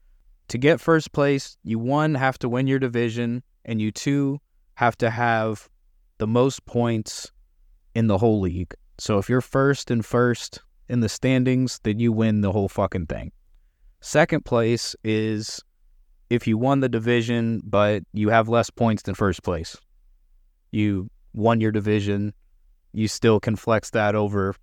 to 0.49 0.57
get 0.57 0.81
first 0.81 1.13
place, 1.13 1.57
you 1.63 1.79
one 1.79 2.15
have 2.15 2.37
to 2.39 2.49
win 2.49 2.67
your 2.67 2.79
division, 2.79 3.43
and 3.63 3.79
you 3.79 3.91
two 3.91 4.41
have 4.75 4.97
to 4.97 5.09
have 5.09 5.69
the 6.17 6.27
most 6.27 6.65
points 6.65 7.31
in 7.99 8.07
the 8.07 8.17
whole 8.17 8.39
league. 8.39 8.73
So 8.97 9.17
if 9.17 9.27
you're 9.27 9.41
first 9.41 9.91
and 9.91 10.05
first 10.05 10.61
in 10.87 11.01
the 11.01 11.09
standings, 11.09 11.81
then 11.83 11.99
you 11.99 12.13
win 12.13 12.39
the 12.39 12.53
whole 12.53 12.69
fucking 12.69 13.07
thing. 13.07 13.33
Second 13.99 14.45
place 14.45 14.95
is 15.03 15.61
if 16.29 16.47
you 16.47 16.57
won 16.57 16.79
the 16.79 16.87
division, 16.87 17.61
but 17.65 18.03
you 18.13 18.29
have 18.29 18.47
less 18.47 18.69
points 18.69 19.03
than 19.03 19.15
first 19.15 19.43
place. 19.43 19.75
You 20.71 21.09
won 21.33 21.59
your 21.59 21.73
division, 21.73 22.33
you 22.93 23.09
still 23.09 23.41
can 23.41 23.57
flex 23.57 23.89
that 23.89 24.15
over, 24.15 24.55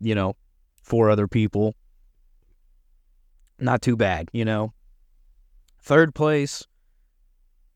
you 0.00 0.14
know, 0.14 0.36
four 0.80 1.10
other 1.10 1.26
people. 1.26 1.74
Not 3.58 3.82
too 3.82 3.96
bad, 3.96 4.28
you 4.32 4.44
know. 4.44 4.72
Third 5.80 6.14
place. 6.14 6.64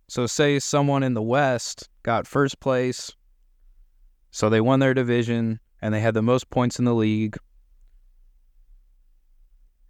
So, 0.07 0.27
say 0.27 0.61
someone 0.61 1.03
in 1.03 1.15
the 1.15 1.23
West 1.23 1.89
got 2.03 2.29
first 2.29 2.61
place, 2.61 3.11
so 4.31 4.49
they 4.49 4.61
won 4.61 4.81
their 4.81 4.95
division 4.95 5.61
and 5.81 5.95
they 5.95 6.01
had 6.01 6.15
the 6.15 6.23
most 6.23 6.51
points 6.51 6.79
in 6.79 6.85
the 6.85 6.95
league. 6.95 7.37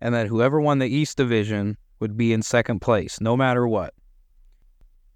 And 0.01 0.15
then 0.15 0.27
whoever 0.27 0.61
won 0.61 0.79
the 0.79 0.87
East 0.87 1.17
Division 1.17 1.77
would 1.99 2.17
be 2.17 2.33
in 2.33 2.43
second 2.43 2.81
place, 2.81 3.21
no 3.21 3.37
matter 3.37 3.67
what. 3.67 3.95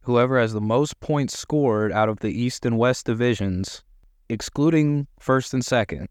Whoever 0.00 0.40
has 0.40 0.52
the 0.52 0.60
most 0.60 0.98
points 0.98 1.38
scored 1.38 1.92
out 1.92 2.08
of 2.08 2.18
the 2.18 2.30
East 2.30 2.66
and 2.66 2.76
West 2.76 3.06
divisions, 3.06 3.84
excluding 4.28 5.06
first 5.20 5.54
and 5.54 5.64
second, 5.64 6.08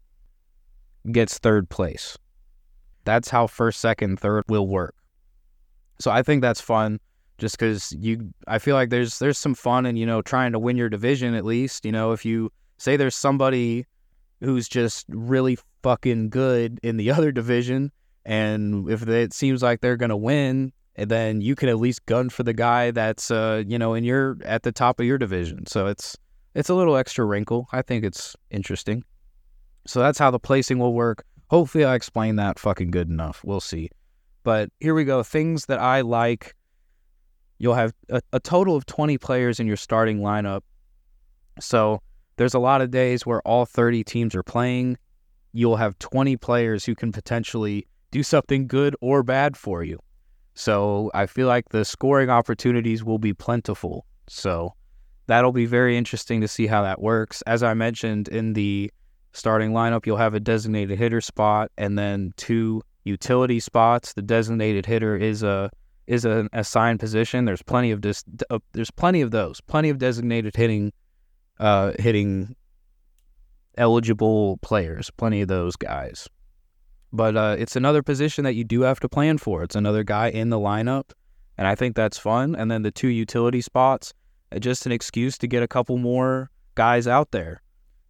gets 1.10 1.38
third 1.38 1.68
place. 1.68 2.16
That's 3.04 3.28
how 3.28 3.46
first, 3.46 3.80
second, 3.80 4.20
third 4.20 4.44
will 4.48 4.66
work. 4.66 4.94
So 5.98 6.10
I 6.10 6.22
think 6.22 6.40
that's 6.40 6.60
fun 6.60 6.98
just 7.38 7.58
cuz 7.58 7.92
you 7.98 8.32
I 8.46 8.58
feel 8.60 8.76
like 8.76 8.90
there's 8.90 9.18
there's 9.18 9.36
some 9.36 9.54
fun 9.54 9.84
in, 9.84 9.96
you 9.96 10.06
know, 10.06 10.22
trying 10.22 10.52
to 10.52 10.58
win 10.60 10.76
your 10.76 10.88
division 10.88 11.34
at 11.34 11.44
least, 11.44 11.84
you 11.84 11.90
know, 11.90 12.12
if 12.12 12.24
you 12.24 12.50
say 12.82 12.96
there's 12.96 13.14
somebody 13.14 13.86
who's 14.40 14.68
just 14.68 15.06
really 15.08 15.56
fucking 15.82 16.30
good 16.30 16.80
in 16.82 16.96
the 16.96 17.10
other 17.16 17.32
division, 17.32 17.92
and 18.24 18.90
if 18.90 19.06
it 19.06 19.32
seems 19.32 19.62
like 19.62 19.80
they're 19.80 19.96
gonna 19.96 20.16
win, 20.16 20.72
then 20.96 21.40
you 21.40 21.54
can 21.54 21.68
at 21.68 21.78
least 21.78 22.04
gun 22.06 22.28
for 22.28 22.42
the 22.42 22.52
guy 22.52 22.90
that's 22.90 23.30
uh 23.30 23.62
you 23.66 23.78
know 23.78 23.94
in 23.94 24.04
your 24.04 24.36
at 24.44 24.62
the 24.62 24.72
top 24.72 25.00
of 25.00 25.06
your 25.06 25.18
division. 25.18 25.66
So 25.66 25.86
it's 25.86 26.16
it's 26.54 26.68
a 26.68 26.74
little 26.74 26.96
extra 26.96 27.24
wrinkle. 27.24 27.68
I 27.72 27.82
think 27.82 28.04
it's 28.04 28.36
interesting. 28.50 29.04
So 29.86 30.00
that's 30.00 30.18
how 30.18 30.30
the 30.30 30.38
placing 30.38 30.78
will 30.78 30.94
work. 30.94 31.24
Hopefully, 31.48 31.84
I 31.84 31.94
explained 31.94 32.38
that 32.38 32.58
fucking 32.58 32.90
good 32.90 33.08
enough. 33.08 33.42
We'll 33.44 33.60
see. 33.60 33.90
But 34.44 34.70
here 34.80 34.94
we 34.94 35.04
go. 35.04 35.22
Things 35.22 35.66
that 35.66 35.78
I 35.78 36.00
like. 36.02 36.54
You'll 37.58 37.74
have 37.74 37.92
a, 38.08 38.20
a 38.32 38.40
total 38.40 38.74
of 38.74 38.86
20 38.86 39.18
players 39.18 39.60
in 39.60 39.66
your 39.66 39.76
starting 39.76 40.18
lineup. 40.18 40.62
So 41.60 42.02
there's 42.42 42.54
a 42.54 42.58
lot 42.58 42.82
of 42.82 42.90
days 42.90 43.24
where 43.24 43.40
all 43.42 43.64
30 43.64 44.02
teams 44.02 44.34
are 44.34 44.42
playing. 44.42 44.98
You'll 45.52 45.76
have 45.76 45.96
20 46.00 46.36
players 46.38 46.84
who 46.84 46.96
can 46.96 47.12
potentially 47.12 47.86
do 48.10 48.24
something 48.24 48.66
good 48.66 48.96
or 49.00 49.22
bad 49.22 49.56
for 49.56 49.84
you. 49.84 50.00
So 50.54 51.08
I 51.14 51.26
feel 51.26 51.46
like 51.46 51.68
the 51.68 51.84
scoring 51.84 52.30
opportunities 52.30 53.04
will 53.04 53.20
be 53.20 53.32
plentiful. 53.32 54.06
So 54.26 54.74
that'll 55.28 55.52
be 55.52 55.66
very 55.66 55.96
interesting 55.96 56.40
to 56.40 56.48
see 56.48 56.66
how 56.66 56.82
that 56.82 57.00
works. 57.00 57.42
As 57.42 57.62
I 57.62 57.74
mentioned 57.74 58.26
in 58.26 58.54
the 58.54 58.90
starting 59.34 59.70
lineup, 59.70 60.04
you'll 60.04 60.16
have 60.16 60.34
a 60.34 60.40
designated 60.40 60.98
hitter 60.98 61.20
spot 61.20 61.70
and 61.78 61.96
then 61.96 62.32
two 62.36 62.82
utility 63.04 63.60
spots. 63.60 64.14
The 64.14 64.22
designated 64.22 64.84
hitter 64.84 65.16
is 65.16 65.44
a 65.44 65.70
is 66.08 66.24
an 66.24 66.48
assigned 66.52 66.98
position. 66.98 67.44
There's 67.44 67.62
plenty 67.62 67.92
of 67.92 68.00
dis, 68.00 68.24
uh, 68.50 68.58
there's 68.72 68.90
plenty 68.90 69.20
of 69.20 69.30
those, 69.30 69.60
plenty 69.60 69.90
of 69.90 69.98
designated 69.98 70.56
hitting 70.56 70.92
uh, 71.58 71.92
hitting 71.98 72.54
eligible 73.76 74.58
players, 74.58 75.10
plenty 75.16 75.42
of 75.42 75.48
those 75.48 75.76
guys. 75.76 76.28
But 77.12 77.36
uh, 77.36 77.56
it's 77.58 77.76
another 77.76 78.02
position 78.02 78.44
that 78.44 78.54
you 78.54 78.64
do 78.64 78.82
have 78.82 79.00
to 79.00 79.08
plan 79.08 79.38
for. 79.38 79.62
It's 79.62 79.76
another 79.76 80.02
guy 80.02 80.28
in 80.28 80.48
the 80.50 80.58
lineup, 80.58 81.12
and 81.58 81.66
I 81.66 81.74
think 81.74 81.94
that's 81.94 82.18
fun. 82.18 82.54
And 82.54 82.70
then 82.70 82.82
the 82.82 82.90
two 82.90 83.08
utility 83.08 83.60
spots, 83.60 84.14
uh, 84.50 84.58
just 84.58 84.86
an 84.86 84.92
excuse 84.92 85.36
to 85.38 85.46
get 85.46 85.62
a 85.62 85.68
couple 85.68 85.98
more 85.98 86.50
guys 86.74 87.06
out 87.06 87.30
there. 87.32 87.62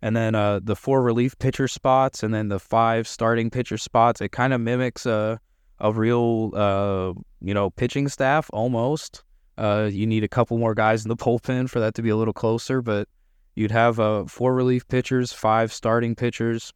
And 0.03 0.17
then 0.17 0.35
uh, 0.35 0.61
the 0.63 0.75
four 0.75 1.03
relief 1.03 1.39
pitcher 1.39 1.69
spots 1.69 2.25
and 2.25 2.35
then 2.35 2.49
the 2.49 2.59
five 2.59 3.07
starting 3.07 3.51
pitcher 3.51 3.79
spots, 3.79 4.21
it 4.21 4.33
kind 4.33 4.53
of 4.53 4.61
mimics 4.61 5.07
a, 5.07 5.41
a 5.79 5.93
real, 5.93 6.51
uh, 6.55 7.13
you 7.41 7.55
know, 7.55 7.71
pitching 7.71 8.09
staff 8.09 8.51
almost. 8.53 9.23
Uh, 9.59 9.89
you 9.93 10.07
need 10.07 10.25
a 10.25 10.29
couple 10.29 10.59
more 10.59 10.75
guys 10.75 11.05
in 11.05 11.09
the 11.09 11.17
bullpen 11.17 11.71
for 11.71 11.79
that 11.79 11.95
to 11.95 12.03
be 12.03 12.09
a 12.09 12.17
little 12.17 12.33
closer, 12.33 12.83
but 12.83 13.09
you'd 13.55 13.71
have 13.71 14.01
uh, 14.01 14.25
four 14.25 14.55
relief 14.55 14.87
pitchers, 14.89 15.33
five 15.33 15.73
starting 15.73 16.15
pitchers 16.15 16.73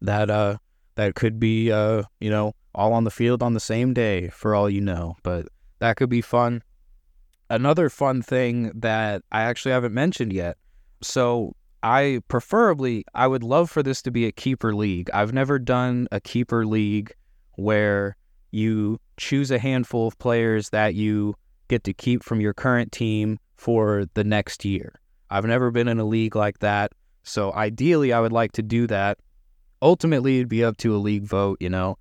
that 0.00 0.30
uh, 0.30 0.56
that 0.96 1.14
could 1.14 1.38
be, 1.38 1.72
uh, 1.72 2.02
you 2.20 2.30
know, 2.30 2.52
all 2.74 2.92
on 2.92 3.04
the 3.04 3.10
field 3.10 3.42
on 3.42 3.54
the 3.54 3.60
same 3.60 3.94
day 3.94 4.28
for 4.28 4.54
all 4.54 4.68
you 4.68 4.80
know. 4.80 5.16
But 5.22 5.46
that 5.78 5.96
could 5.96 6.10
be 6.10 6.20
fun. 6.20 6.62
Another 7.48 7.88
fun 7.88 8.22
thing 8.22 8.72
that 8.74 9.22
I 9.30 9.42
actually 9.42 9.72
haven't 9.72 9.94
mentioned 9.94 10.32
yet. 10.32 10.56
So 11.02 11.54
I 11.82 12.20
preferably 12.28 13.04
I 13.14 13.26
would 13.26 13.44
love 13.44 13.70
for 13.70 13.82
this 13.82 14.02
to 14.02 14.10
be 14.10 14.26
a 14.26 14.32
keeper 14.32 14.74
league. 14.74 15.10
I've 15.14 15.32
never 15.32 15.58
done 15.58 16.08
a 16.10 16.20
keeper 16.20 16.66
league 16.66 17.14
where 17.54 18.16
you 18.50 18.98
choose 19.16 19.50
a 19.50 19.58
handful 19.58 20.08
of 20.08 20.18
players 20.18 20.70
that 20.70 20.94
you 20.94 21.34
get 21.68 21.84
to 21.84 21.92
keep 21.92 22.22
from 22.22 22.40
your 22.40 22.54
current 22.54 22.92
team 22.92 23.38
for 23.56 24.06
the 24.14 24.24
next 24.24 24.64
year. 24.64 25.00
I've 25.30 25.44
never 25.44 25.70
been 25.70 25.88
in 25.88 25.98
a 25.98 26.04
league 26.04 26.36
like 26.36 26.58
that. 26.60 26.92
So 27.22 27.52
ideally 27.52 28.12
I 28.12 28.20
would 28.20 28.32
like 28.32 28.52
to 28.52 28.62
do 28.62 28.86
that. 28.86 29.18
Ultimately 29.82 30.36
it'd 30.36 30.48
be 30.48 30.64
up 30.64 30.76
to 30.78 30.94
a 30.94 30.98
league 30.98 31.24
vote, 31.24 31.58
you 31.60 31.68
know. 31.68 31.98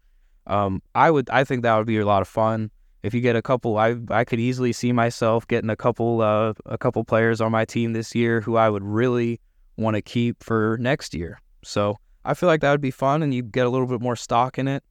Um, 0.47 0.81
I 0.93 1.09
would 1.09 1.29
I 1.29 1.43
think 1.43 1.63
that 1.63 1.75
would 1.75 1.87
be 1.87 1.97
a 1.97 2.05
lot 2.05 2.21
of 2.21 2.27
fun. 2.27 2.69
If 3.03 3.13
you 3.13 3.21
get 3.21 3.35
a 3.35 3.41
couple 3.41 3.77
I 3.77 3.95
I 4.09 4.23
could 4.23 4.39
easily 4.39 4.73
see 4.73 4.91
myself 4.91 5.47
getting 5.47 5.69
a 5.69 5.75
couple 5.75 6.21
uh, 6.21 6.53
a 6.65 6.77
couple 6.77 7.03
players 7.03 7.41
on 7.41 7.51
my 7.51 7.65
team 7.65 7.93
this 7.93 8.13
year 8.13 8.41
who 8.41 8.55
I 8.55 8.69
would 8.69 8.83
really 8.83 9.39
want 9.77 9.95
to 9.95 10.01
keep 10.01 10.43
for 10.43 10.77
next 10.79 11.13
year. 11.13 11.39
So 11.63 11.97
I 12.23 12.33
feel 12.33 12.47
like 12.47 12.61
that 12.61 12.71
would 12.71 12.81
be 12.81 12.91
fun, 12.91 13.21
and 13.21 13.33
you 13.33 13.43
get 13.43 13.65
a 13.65 13.69
little 13.69 13.87
bit 13.87 14.01
more 14.01 14.15
stock 14.15 14.57
in 14.57 14.67
it. 14.67 14.83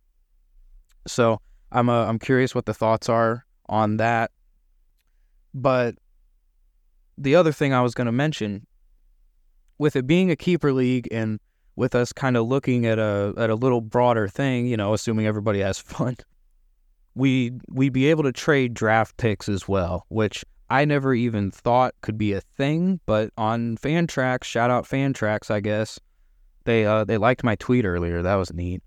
So 1.07 1.41
I'm 1.73 1.88
uh, 1.88 2.07
I'm 2.07 2.19
curious 2.19 2.55
what 2.55 2.67
the 2.67 2.75
thoughts 2.75 3.09
are 3.09 3.45
on 3.67 3.97
that. 3.99 4.31
But 5.53 5.97
the 7.16 7.35
other 7.37 7.52
thing 7.52 7.73
I 7.73 7.80
was 7.80 7.94
going 7.94 8.06
to 8.06 8.12
mention, 8.12 8.66
with 9.78 9.97
it 9.97 10.06
being 10.06 10.30
a 10.30 10.37
keeper 10.37 10.73
league 10.73 11.09
and 11.11 11.40
with 11.76 11.94
us 11.94 12.12
kind 12.12 12.37
of 12.37 12.47
looking 12.47 12.87
at 12.87 12.99
a 12.99 13.35
at 13.37 13.50
a 13.50 13.54
little 13.54 13.80
broader 13.80 14.28
thing, 14.28 14.66
you 14.66 14.76
know, 14.76 14.94
assuming 14.94 15.26
everybody 15.26 15.61
has 15.61 15.78
fun, 15.80 16.16
we 17.14 17.52
we'd 17.68 17.92
be 17.92 18.06
able 18.06 18.23
to 18.25 18.33
trade 18.33 18.75
draft 18.75 19.16
picks 19.16 19.49
as 19.49 19.68
well, 19.68 20.06
which 20.09 20.44
I 20.71 20.85
never 20.85 21.14
even 21.14 21.50
thought 21.50 21.94
could 22.00 22.18
be 22.18 22.33
a 22.33 22.40
thing, 22.40 23.00
but 23.06 23.30
on 23.37 23.76
Fantrax, 23.76 24.44
shout 24.44 24.71
out 24.71 24.85
Fantrax, 24.85 25.50
I 25.50 25.61
guess. 25.61 26.00
They 26.64 26.87
uh 26.87 27.04
they 27.04 27.18
liked 27.18 27.44
my 27.44 27.56
tweet 27.56 27.85
earlier. 27.85 28.23
That 28.23 28.37
was 28.37 28.52
neat. 28.52 28.83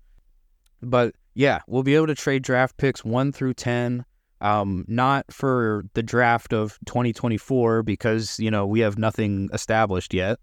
But 0.82 1.14
yeah, 1.34 1.60
we'll 1.68 1.84
be 1.84 1.94
able 1.94 2.08
to 2.08 2.14
trade 2.14 2.42
draft 2.42 2.76
picks 2.76 3.04
1 3.04 3.32
through 3.32 3.54
10. 3.54 4.04
Um 4.40 4.84
not 4.88 5.32
for 5.32 5.84
the 5.94 6.02
draft 6.02 6.52
of 6.52 6.78
2024 6.86 7.82
because, 7.82 8.38
you 8.38 8.50
know, 8.50 8.66
we 8.66 8.80
have 8.80 8.98
nothing 8.98 9.48
established 9.52 10.14
yet. 10.14 10.38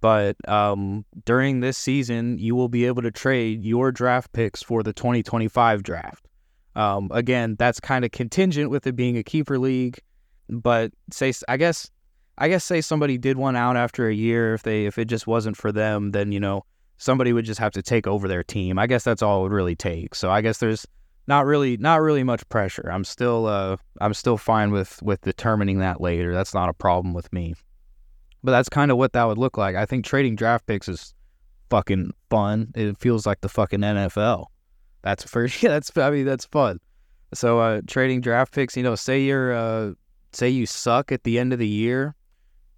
But 0.00 0.36
um 0.48 1.04
during 1.24 1.60
this 1.60 1.78
season, 1.78 2.38
you 2.38 2.54
will 2.54 2.68
be 2.68 2.86
able 2.86 3.02
to 3.02 3.10
trade 3.10 3.64
your 3.64 3.92
draft 3.92 4.32
picks 4.32 4.62
for 4.62 4.82
the 4.82 4.92
2025 4.92 5.82
draft. 5.82 6.26
Um 6.74 7.10
again, 7.12 7.56
that's 7.58 7.80
kind 7.80 8.04
of 8.04 8.12
contingent 8.12 8.70
with 8.70 8.86
it 8.86 8.96
being 8.96 9.16
a 9.16 9.22
keeper 9.22 9.58
league 9.58 9.98
but 10.48 10.92
say 11.10 11.32
I 11.48 11.56
guess 11.56 11.90
I 12.36 12.48
guess 12.48 12.64
say 12.64 12.80
somebody 12.80 13.16
did 13.16 13.38
one 13.38 13.56
out 13.56 13.76
after 13.76 14.08
a 14.08 14.14
year 14.14 14.54
if 14.54 14.62
they 14.62 14.86
if 14.86 14.98
it 14.98 15.06
just 15.06 15.26
wasn't 15.26 15.56
for 15.56 15.72
them 15.72 16.10
then 16.10 16.32
you 16.32 16.40
know 16.40 16.64
somebody 16.98 17.32
would 17.32 17.44
just 17.44 17.60
have 17.60 17.72
to 17.72 17.82
take 17.82 18.06
over 18.06 18.28
their 18.28 18.42
team. 18.42 18.78
I 18.78 18.86
guess 18.86 19.04
that's 19.04 19.22
all 19.22 19.40
it 19.40 19.42
would 19.44 19.52
really 19.52 19.76
take. 19.76 20.14
So 20.14 20.30
I 20.30 20.40
guess 20.40 20.58
there's 20.58 20.86
not 21.26 21.46
really 21.46 21.76
not 21.76 22.00
really 22.00 22.22
much 22.22 22.48
pressure. 22.48 22.90
I'm 22.90 23.04
still 23.04 23.46
uh 23.46 23.76
I'm 24.00 24.14
still 24.14 24.36
fine 24.36 24.70
with 24.70 25.02
with 25.02 25.20
determining 25.22 25.78
that 25.78 26.00
later. 26.00 26.32
That's 26.32 26.54
not 26.54 26.68
a 26.68 26.74
problem 26.74 27.14
with 27.14 27.32
me. 27.32 27.54
But 28.42 28.52
that's 28.52 28.68
kind 28.68 28.90
of 28.90 28.98
what 28.98 29.14
that 29.14 29.24
would 29.24 29.38
look 29.38 29.56
like. 29.56 29.74
I 29.74 29.86
think 29.86 30.04
trading 30.04 30.36
draft 30.36 30.66
picks 30.66 30.88
is 30.88 31.14
fucking 31.70 32.12
fun. 32.28 32.72
It 32.74 32.98
feels 32.98 33.26
like 33.26 33.40
the 33.40 33.48
fucking 33.48 33.80
NFL. 33.80 34.46
That's 35.02 35.24
for 35.24 35.46
yeah, 35.60 35.70
that's 35.70 35.96
I 35.96 36.10
mean 36.10 36.26
that's 36.26 36.44
fun. 36.46 36.78
So 37.32 37.58
uh 37.58 37.80
trading 37.86 38.20
draft 38.20 38.52
picks, 38.52 38.76
you 38.76 38.82
know, 38.82 38.94
say 38.94 39.22
you're 39.22 39.52
uh 39.52 39.92
say 40.32 40.48
you 40.48 40.66
suck 40.66 41.12
at 41.12 41.24
the 41.24 41.38
end 41.38 41.52
of 41.52 41.58
the 41.58 41.68
year, 41.68 42.14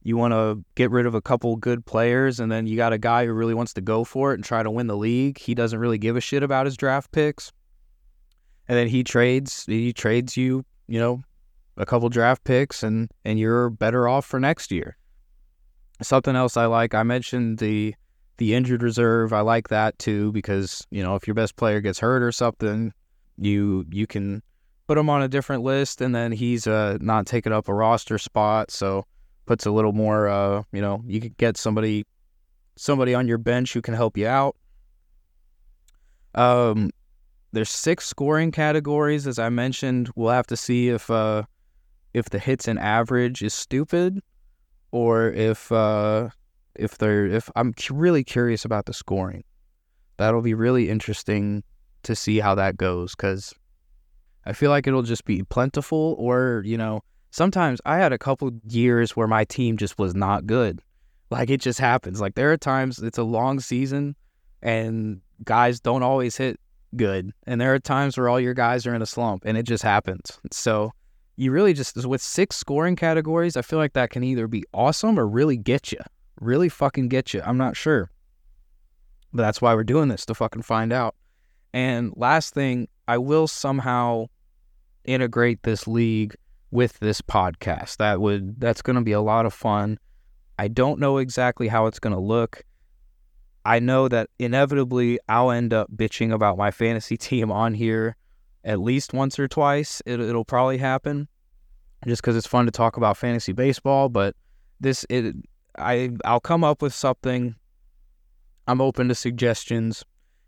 you 0.03 0.17
want 0.17 0.33
to 0.33 0.63
get 0.77 0.91
rid 0.93 1.05
of 1.05 1.15
a 1.15 1.21
couple 1.21 1.57
good 1.57 1.85
players, 1.85 2.39
and 2.39 2.53
then 2.53 2.67
you 2.67 2.77
got 2.77 2.93
a 2.93 2.99
guy 2.99 3.27
who 3.27 3.33
really 3.33 3.55
wants 3.55 3.73
to 3.75 3.81
go 3.81 4.05
for 4.05 4.31
it 4.31 4.35
and 4.35 4.45
try 4.45 4.63
to 4.63 4.71
win 4.71 4.87
the 4.87 4.97
league. 4.97 5.39
He 5.39 5.55
doesn't 5.55 5.79
really 5.81 5.99
give 5.99 6.15
a 6.17 6.21
shit 6.21 6.45
about 6.45 6.67
his 6.67 6.77
draft 6.77 7.11
picks, 7.11 7.51
and 8.69 8.79
then 8.79 8.89
he 8.89 9.05
trades 9.05 9.65
he 9.67 9.93
trades 9.93 10.37
you, 10.37 10.65
you 10.87 10.99
know, 10.99 11.23
a 11.77 11.87
couple 11.87 12.09
draft 12.09 12.45
picks, 12.45 12.83
and 12.83 13.11
and 13.25 13.39
you're 13.39 13.71
better 13.71 14.09
off 14.09 14.27
for 14.27 14.41
next 14.41 14.71
year. 14.71 14.97
Something 16.03 16.37
else 16.37 16.57
I 16.57 16.67
like, 16.67 16.95
I 16.95 17.03
mentioned 17.03 17.59
the 17.59 17.95
the 18.39 18.55
injured 18.55 18.83
reserve. 18.83 19.33
I 19.33 19.41
like 19.41 19.69
that 19.69 19.99
too 19.99 20.33
because 20.33 20.87
you 20.91 21.03
know 21.03 21.15
if 21.15 21.27
your 21.27 21.35
best 21.35 21.57
player 21.57 21.81
gets 21.81 21.99
hurt 21.99 22.23
or 22.23 22.33
something, 22.33 22.93
you 23.39 23.85
you 23.91 24.07
can 24.07 24.43
put 24.87 24.99
him 24.99 25.11
on 25.11 25.23
a 25.23 25.29
different 25.29 25.63
list, 25.63 26.01
and 26.01 26.15
then 26.15 26.33
he's 26.33 26.67
uh, 26.67 26.99
not 27.01 27.27
taking 27.27 27.53
up 27.53 27.69
a 27.69 27.75
roster 27.75 28.19
spot, 28.19 28.71
so 28.71 29.05
puts 29.47 29.67
a 29.67 29.71
little 29.71 29.93
more. 29.93 30.29
Uh, 30.29 30.63
you 30.73 30.81
know, 30.81 31.03
you 31.07 31.21
could 31.21 31.37
get 31.37 31.57
somebody 31.57 32.05
somebody 32.77 33.15
on 33.15 33.27
your 33.27 33.39
bench 33.39 33.73
who 33.73 33.81
can 33.81 33.95
help 33.95 34.17
you 34.17 34.27
out. 34.27 34.57
Um, 36.35 36.91
there's 37.57 37.71
six 37.71 38.07
scoring 38.07 38.53
categories, 38.53 39.27
as 39.27 39.39
I 39.39 39.49
mentioned. 39.49 40.11
We'll 40.15 40.31
have 40.31 40.47
to 40.49 40.57
see 40.57 40.91
if 40.91 41.11
uh, 41.11 41.45
if 42.13 42.31
the 42.31 42.39
hits 42.39 42.69
and 42.69 42.79
average 42.79 43.43
is 43.43 43.55
stupid, 43.55 44.21
or 44.91 45.31
if 45.31 45.73
uh, 45.73 46.29
if 46.75 46.99
they're 46.99 47.27
if 47.27 47.51
I'm 47.57 47.75
really 47.91 48.25
curious 48.25 48.65
about 48.65 48.85
the 48.85 48.93
scoring. 48.93 49.43
That'll 50.19 50.43
be 50.43 50.55
really 50.55 50.89
interesting 50.91 51.63
to 52.03 52.15
see 52.15 52.39
how 52.39 52.55
that 52.55 52.77
goes 52.77 53.15
because 53.15 53.55
I 54.45 54.53
feel 54.53 54.71
like 54.71 54.87
it'll 54.87 55.03
just 55.03 55.25
be 55.25 55.43
plentiful, 55.43 56.15
or, 56.19 56.63
you 56.65 56.79
know, 56.79 57.03
sometimes 57.31 57.81
I 57.85 57.97
had 57.97 58.13
a 58.13 58.19
couple 58.19 58.51
years 58.69 59.17
where 59.17 59.27
my 59.27 59.45
team 59.45 59.77
just 59.77 59.99
was 59.99 60.15
not 60.15 60.47
good. 60.47 60.81
Like 61.31 61.51
it 61.51 61.61
just 61.61 61.81
happens. 61.81 62.21
Like 62.21 62.35
there 62.35 62.53
are 62.53 62.57
times 62.57 62.99
it's 62.99 63.19
a 63.19 63.25
long 63.25 63.61
season 63.61 64.15
and 64.63 65.21
guys 65.45 65.81
don't 65.81 66.03
always 66.03 66.37
hit 66.37 66.61
good. 66.95 67.33
And 67.47 67.61
there 67.61 67.75
are 67.75 67.79
times 67.79 68.17
where 68.17 68.29
all 68.29 68.41
your 68.41 68.55
guys 68.55 68.87
are 68.87 68.95
in 68.95 69.03
a 69.03 69.07
slump 69.07 69.45
and 69.45 69.57
it 69.57 69.65
just 69.65 69.83
happens. 69.83 70.39
So 70.53 70.93
you 71.37 71.51
really 71.51 71.73
just, 71.73 71.97
with 72.07 72.23
six 72.23 72.57
scoring 72.57 72.97
categories, 72.97 73.57
I 73.57 73.63
feel 73.63 73.79
like 73.79 73.95
that 73.95 74.11
can 74.11 74.25
either 74.25 74.47
be 74.47 74.65
awesome 74.73 75.19
or 75.19 75.27
really 75.27 75.57
get 75.57 75.93
you. 75.93 75.99
Really 76.41 76.69
fucking 76.69 77.09
get 77.09 77.35
you. 77.35 77.43
I'm 77.45 77.59
not 77.59 77.77
sure. 77.77 78.11
But 79.33 79.43
that's 79.43 79.61
why 79.61 79.75
we're 79.75 79.85
doing 79.85 80.09
this 80.09 80.25
to 80.27 80.35
fucking 80.35 80.63
find 80.63 80.93
out. 80.93 81.15
And 81.75 82.13
last 82.17 82.55
thing, 82.55 82.89
I 83.09 83.19
will 83.19 83.47
somehow 83.47 84.27
integrate 85.05 85.63
this 85.63 85.87
league 85.87 86.35
with 86.71 86.99
this 87.01 87.21
podcast. 87.21 87.99
That 87.99 88.21
would 88.21 88.61
that's 88.61 88.83
going 88.83 88.97
to 88.97 89.03
be 89.03 89.13
a 89.13 89.21
lot 89.21 89.47
of 89.47 89.55
fun. 89.55 89.99
I 90.59 90.69
don't 90.69 90.99
know 90.99 91.19
exactly 91.19 91.69
how 91.69 91.87
it's 91.87 91.99
going 91.99 92.15
to 92.15 92.21
look. 92.21 92.63
I 93.67 93.81
know 93.81 94.07
that 94.07 94.31
inevitably 94.39 95.19
I'll 95.29 95.51
end 95.51 95.75
up 95.75 95.91
bitching 95.91 96.33
about 96.33 96.57
my 96.57 96.71
fantasy 96.71 97.17
team 97.29 97.51
on 97.51 97.75
here 97.75 98.17
at 98.65 98.79
least 98.79 99.13
once 99.13 99.39
or 99.41 99.49
twice. 99.49 100.01
It, 100.07 100.21
it'll 100.21 100.45
probably 100.45 100.79
happen 100.79 101.27
just 102.07 102.23
because 102.23 102.37
it's 102.37 102.47
fun 102.47 102.67
to 102.67 102.71
talk 102.71 102.97
about 102.97 103.17
fantasy 103.17 103.53
baseball. 103.53 104.09
But 104.09 104.37
this, 104.79 105.05
it, 105.11 105.35
I, 105.77 106.11
I'll 106.25 106.41
come 106.41 106.63
up 106.63 106.81
with 106.81 106.95
something. 106.95 107.57
I'm 108.69 108.81
open 108.81 109.09
to 109.09 109.17
suggestions. 109.17 110.05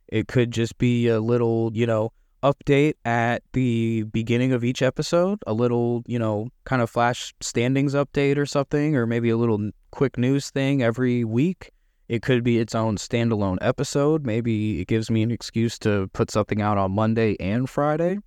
It 0.07 0.29
could 0.29 0.53
just 0.53 0.79
be 0.79 1.09
a 1.09 1.19
little, 1.19 1.73
you 1.75 1.87
know, 1.87 2.13
update 2.45 2.95
at 3.05 3.43
the 3.53 4.05
beginning 4.05 4.53
of 4.53 4.63
each 4.63 4.81
episode, 4.81 5.41
a 5.45 5.53
little, 5.53 6.05
you 6.07 6.21
know, 6.21 6.51
kind 6.65 6.83
of 6.83 6.89
flash 6.89 7.35
standings 7.41 7.95
update 7.95 8.37
or 8.37 8.47
something, 8.47 8.95
or 8.95 9.07
maybe 9.07 9.29
a 9.29 9.37
little 9.37 9.71
quick 9.91 10.17
news 10.17 10.51
thing 10.51 10.85
every 10.85 11.25
week. 11.25 11.73
It 12.09 12.23
could 12.23 12.43
be 12.43 12.59
its 12.59 12.75
own 12.75 12.97
standalone 12.97 13.59
episode. 13.61 14.25
Maybe 14.25 14.81
it 14.81 14.89
gives 14.89 15.11
me 15.11 15.23
an 15.23 15.31
excuse 15.31 15.79
to 15.81 16.09
put 16.15 16.31
something 16.31 16.63
out 16.63 16.79
on 16.79 16.93
Monday 16.93 17.37
and 17.39 17.69
Friday. 17.69 18.19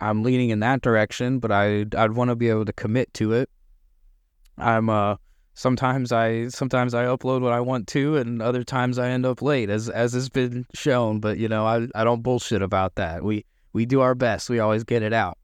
I'm 0.00 0.24
leaning 0.24 0.50
in 0.50 0.60
that 0.60 0.82
direction, 0.82 1.38
but 1.38 1.52
I 1.52 1.86
I'd 1.96 2.12
want 2.12 2.30
to 2.30 2.36
be 2.36 2.48
able 2.48 2.64
to 2.64 2.72
commit 2.72 3.14
to 3.14 3.32
it. 3.32 3.48
I'm 4.58 4.90
uh 4.90 5.16
sometimes 5.54 6.10
I 6.10 6.48
sometimes 6.48 6.94
I 6.94 7.04
upload 7.04 7.42
what 7.42 7.52
I 7.52 7.60
want 7.60 7.86
to, 7.88 8.16
and 8.16 8.42
other 8.42 8.64
times 8.64 8.98
I 8.98 9.10
end 9.10 9.24
up 9.24 9.40
late, 9.40 9.70
as 9.70 9.88
as 9.88 10.12
has 10.14 10.28
been 10.28 10.66
shown. 10.74 11.20
But 11.20 11.38
you 11.38 11.48
know, 11.48 11.64
I 11.64 11.86
I 11.94 12.02
don't 12.02 12.22
bullshit 12.22 12.62
about 12.62 12.96
that. 12.96 13.22
We 13.22 13.44
we 13.72 13.86
do 13.86 14.00
our 14.00 14.16
best. 14.16 14.50
We 14.50 14.58
always 14.58 14.82
get 14.82 15.02
it 15.02 15.12
out. 15.12 15.38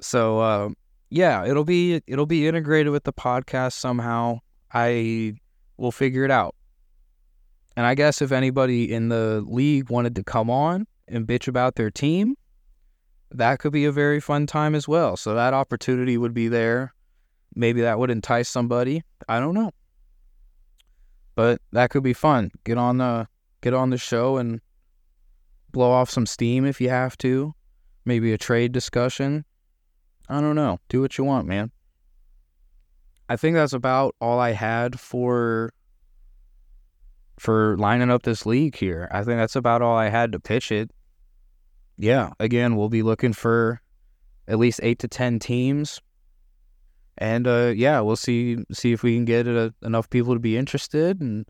So 0.00 0.38
uh, 0.40 0.70
yeah, 1.10 1.44
it'll 1.44 1.64
be 1.64 2.00
it'll 2.06 2.26
be 2.26 2.48
integrated 2.48 2.90
with 2.90 3.04
the 3.04 3.12
podcast 3.12 3.72
somehow. 3.72 4.38
I 4.72 5.34
we'll 5.76 5.92
figure 5.92 6.24
it 6.24 6.30
out. 6.30 6.54
And 7.76 7.86
I 7.86 7.94
guess 7.94 8.22
if 8.22 8.32
anybody 8.32 8.92
in 8.92 9.08
the 9.08 9.44
league 9.46 9.90
wanted 9.90 10.14
to 10.16 10.24
come 10.24 10.48
on 10.48 10.86
and 11.08 11.26
bitch 11.26 11.48
about 11.48 11.74
their 11.74 11.90
team, 11.90 12.36
that 13.30 13.58
could 13.58 13.72
be 13.72 13.84
a 13.84 13.92
very 13.92 14.20
fun 14.20 14.46
time 14.46 14.74
as 14.74 14.86
well. 14.86 15.16
So 15.16 15.34
that 15.34 15.54
opportunity 15.54 16.16
would 16.16 16.34
be 16.34 16.48
there. 16.48 16.94
Maybe 17.54 17.80
that 17.82 17.98
would 17.98 18.10
entice 18.10 18.48
somebody. 18.48 19.02
I 19.28 19.40
don't 19.40 19.54
know. 19.54 19.72
But 21.34 21.60
that 21.72 21.90
could 21.90 22.04
be 22.04 22.12
fun. 22.12 22.52
Get 22.62 22.78
on 22.78 22.98
the 22.98 23.26
get 23.60 23.74
on 23.74 23.90
the 23.90 23.98
show 23.98 24.36
and 24.36 24.60
blow 25.72 25.90
off 25.90 26.10
some 26.10 26.26
steam 26.26 26.64
if 26.64 26.80
you 26.80 26.90
have 26.90 27.18
to. 27.18 27.54
Maybe 28.04 28.32
a 28.32 28.38
trade 28.38 28.70
discussion. 28.72 29.44
I 30.28 30.40
don't 30.40 30.54
know. 30.54 30.78
Do 30.88 31.00
what 31.00 31.18
you 31.18 31.24
want, 31.24 31.48
man. 31.48 31.72
I 33.28 33.36
think 33.36 33.54
that's 33.54 33.72
about 33.72 34.14
all 34.20 34.38
I 34.38 34.52
had 34.52 35.00
for 35.00 35.72
for 37.38 37.76
lining 37.78 38.10
up 38.10 38.22
this 38.22 38.46
league 38.46 38.76
here. 38.76 39.08
I 39.10 39.24
think 39.24 39.38
that's 39.38 39.56
about 39.56 39.82
all 39.82 39.96
I 39.96 40.08
had 40.08 40.32
to 40.32 40.40
pitch 40.40 40.70
it. 40.70 40.90
Yeah, 41.96 42.30
again, 42.40 42.76
we'll 42.76 42.88
be 42.88 43.02
looking 43.02 43.32
for 43.32 43.80
at 44.48 44.58
least 44.58 44.80
8 44.82 44.98
to 45.00 45.08
10 45.08 45.38
teams. 45.38 46.00
And 47.18 47.46
uh, 47.46 47.72
yeah, 47.74 48.00
we'll 48.00 48.16
see 48.16 48.58
see 48.72 48.92
if 48.92 49.04
we 49.04 49.14
can 49.14 49.24
get 49.24 49.46
uh, 49.46 49.70
enough 49.82 50.10
people 50.10 50.34
to 50.34 50.40
be 50.40 50.56
interested 50.56 51.20
and 51.20 51.46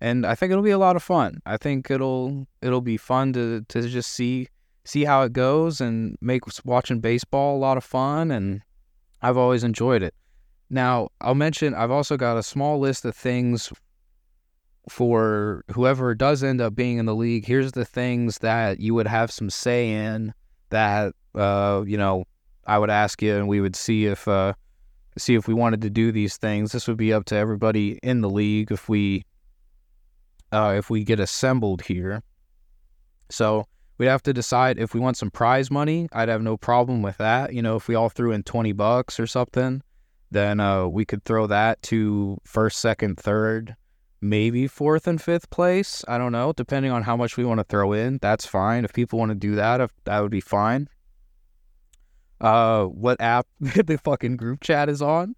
and 0.00 0.26
I 0.26 0.34
think 0.34 0.50
it'll 0.50 0.64
be 0.64 0.72
a 0.72 0.78
lot 0.78 0.96
of 0.96 1.02
fun. 1.02 1.40
I 1.46 1.56
think 1.56 1.90
it'll 1.90 2.46
it'll 2.60 2.80
be 2.80 2.96
fun 2.96 3.32
to 3.34 3.64
to 3.68 3.88
just 3.88 4.12
see 4.12 4.48
see 4.84 5.04
how 5.04 5.22
it 5.22 5.32
goes 5.32 5.80
and 5.80 6.16
make 6.20 6.42
watching 6.64 7.00
baseball 7.00 7.56
a 7.56 7.60
lot 7.60 7.76
of 7.76 7.84
fun 7.84 8.32
and 8.32 8.62
I've 9.22 9.36
always 9.36 9.64
enjoyed 9.64 10.02
it. 10.02 10.14
Now, 10.68 11.08
I'll 11.20 11.34
mention 11.36 11.74
I've 11.74 11.90
also 11.92 12.16
got 12.16 12.36
a 12.36 12.42
small 12.42 12.80
list 12.80 13.04
of 13.04 13.16
things 13.16 13.72
for 14.88 15.64
whoever 15.72 16.14
does 16.14 16.42
end 16.42 16.60
up 16.60 16.74
being 16.74 16.98
in 16.98 17.06
the 17.06 17.14
league. 17.14 17.44
Here's 17.44 17.72
the 17.72 17.84
things 17.84 18.38
that 18.38 18.80
you 18.80 18.94
would 18.94 19.06
have 19.06 19.30
some 19.30 19.50
say 19.50 19.90
in 19.90 20.32
that 20.70 21.14
uh, 21.36 21.84
you 21.86 21.96
know, 21.96 22.24
I 22.66 22.78
would 22.78 22.90
ask 22.90 23.22
you 23.22 23.36
and 23.36 23.46
we 23.46 23.60
would 23.60 23.76
see 23.76 24.06
if 24.06 24.26
uh, 24.26 24.54
see 25.18 25.34
if 25.34 25.46
we 25.46 25.54
wanted 25.54 25.82
to 25.82 25.90
do 25.90 26.10
these 26.10 26.36
things. 26.36 26.72
This 26.72 26.88
would 26.88 26.96
be 26.96 27.12
up 27.12 27.24
to 27.26 27.36
everybody 27.36 27.98
in 28.02 28.20
the 28.20 28.30
league 28.30 28.72
if 28.72 28.88
we 28.88 29.24
uh, 30.52 30.74
if 30.76 30.90
we 30.90 31.04
get 31.04 31.20
assembled 31.20 31.82
here. 31.82 32.22
So 33.30 33.66
we'd 33.98 34.06
have 34.06 34.22
to 34.24 34.32
decide 34.32 34.78
if 34.78 34.94
we 34.94 35.00
want 35.00 35.16
some 35.16 35.30
prize 35.30 35.70
money. 35.70 36.08
I'd 36.12 36.28
have 36.28 36.42
no 36.42 36.56
problem 36.56 37.02
with 37.02 37.18
that. 37.18 37.52
You 37.52 37.62
know, 37.62 37.76
if 37.76 37.88
we 37.88 37.94
all 37.94 38.08
threw 38.08 38.32
in 38.32 38.42
20 38.42 38.72
bucks 38.72 39.18
or 39.18 39.26
something, 39.26 39.82
then 40.30 40.60
uh, 40.60 40.86
we 40.86 41.04
could 41.04 41.24
throw 41.24 41.46
that 41.46 41.82
to 41.82 42.38
first, 42.44 42.78
second, 42.78 43.18
third, 43.18 43.76
maybe 44.20 44.66
fourth 44.66 45.06
and 45.06 45.20
fifth 45.20 45.50
place. 45.50 46.04
I 46.08 46.18
don't 46.18 46.32
know, 46.32 46.52
depending 46.52 46.92
on 46.92 47.02
how 47.02 47.16
much 47.16 47.36
we 47.36 47.44
want 47.44 47.58
to 47.58 47.64
throw 47.64 47.92
in. 47.92 48.18
That's 48.20 48.46
fine. 48.46 48.84
If 48.84 48.92
people 48.92 49.18
want 49.18 49.30
to 49.30 49.34
do 49.34 49.54
that, 49.56 49.80
if, 49.80 49.92
that 50.04 50.20
would 50.20 50.30
be 50.30 50.40
fine. 50.40 50.88
Uh, 52.40 52.84
what 52.84 53.20
app 53.20 53.46
the 53.60 53.98
fucking 54.02 54.36
group 54.36 54.60
chat 54.62 54.88
is 54.88 55.00
on? 55.00 55.34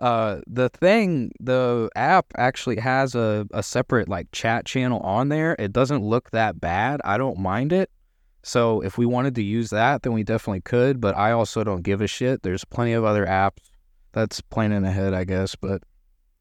uh, 0.00 0.40
the 0.46 0.68
thing, 0.70 1.30
the 1.40 1.90
app 1.94 2.26
actually 2.36 2.76
has 2.76 3.14
a, 3.14 3.46
a 3.52 3.62
separate 3.62 4.08
like 4.08 4.28
chat 4.32 4.64
channel 4.64 5.00
on 5.00 5.28
there. 5.28 5.54
It 5.58 5.72
doesn't 5.72 6.02
look 6.02 6.30
that 6.30 6.60
bad. 6.60 7.00
I 7.04 7.18
don't 7.18 7.38
mind 7.38 7.72
it. 7.72 7.90
So 8.42 8.80
if 8.80 8.96
we 8.96 9.04
wanted 9.04 9.34
to 9.34 9.42
use 9.42 9.68
that, 9.70 10.02
then 10.02 10.14
we 10.14 10.24
definitely 10.24 10.62
could. 10.62 11.00
But 11.00 11.16
I 11.16 11.32
also 11.32 11.62
don't 11.62 11.82
give 11.82 12.00
a 12.00 12.06
shit. 12.06 12.42
There's 12.42 12.64
plenty 12.64 12.94
of 12.94 13.04
other 13.04 13.26
apps. 13.26 13.58
That's 14.12 14.40
planning 14.40 14.84
ahead, 14.84 15.12
I 15.12 15.24
guess. 15.24 15.54
But 15.54 15.82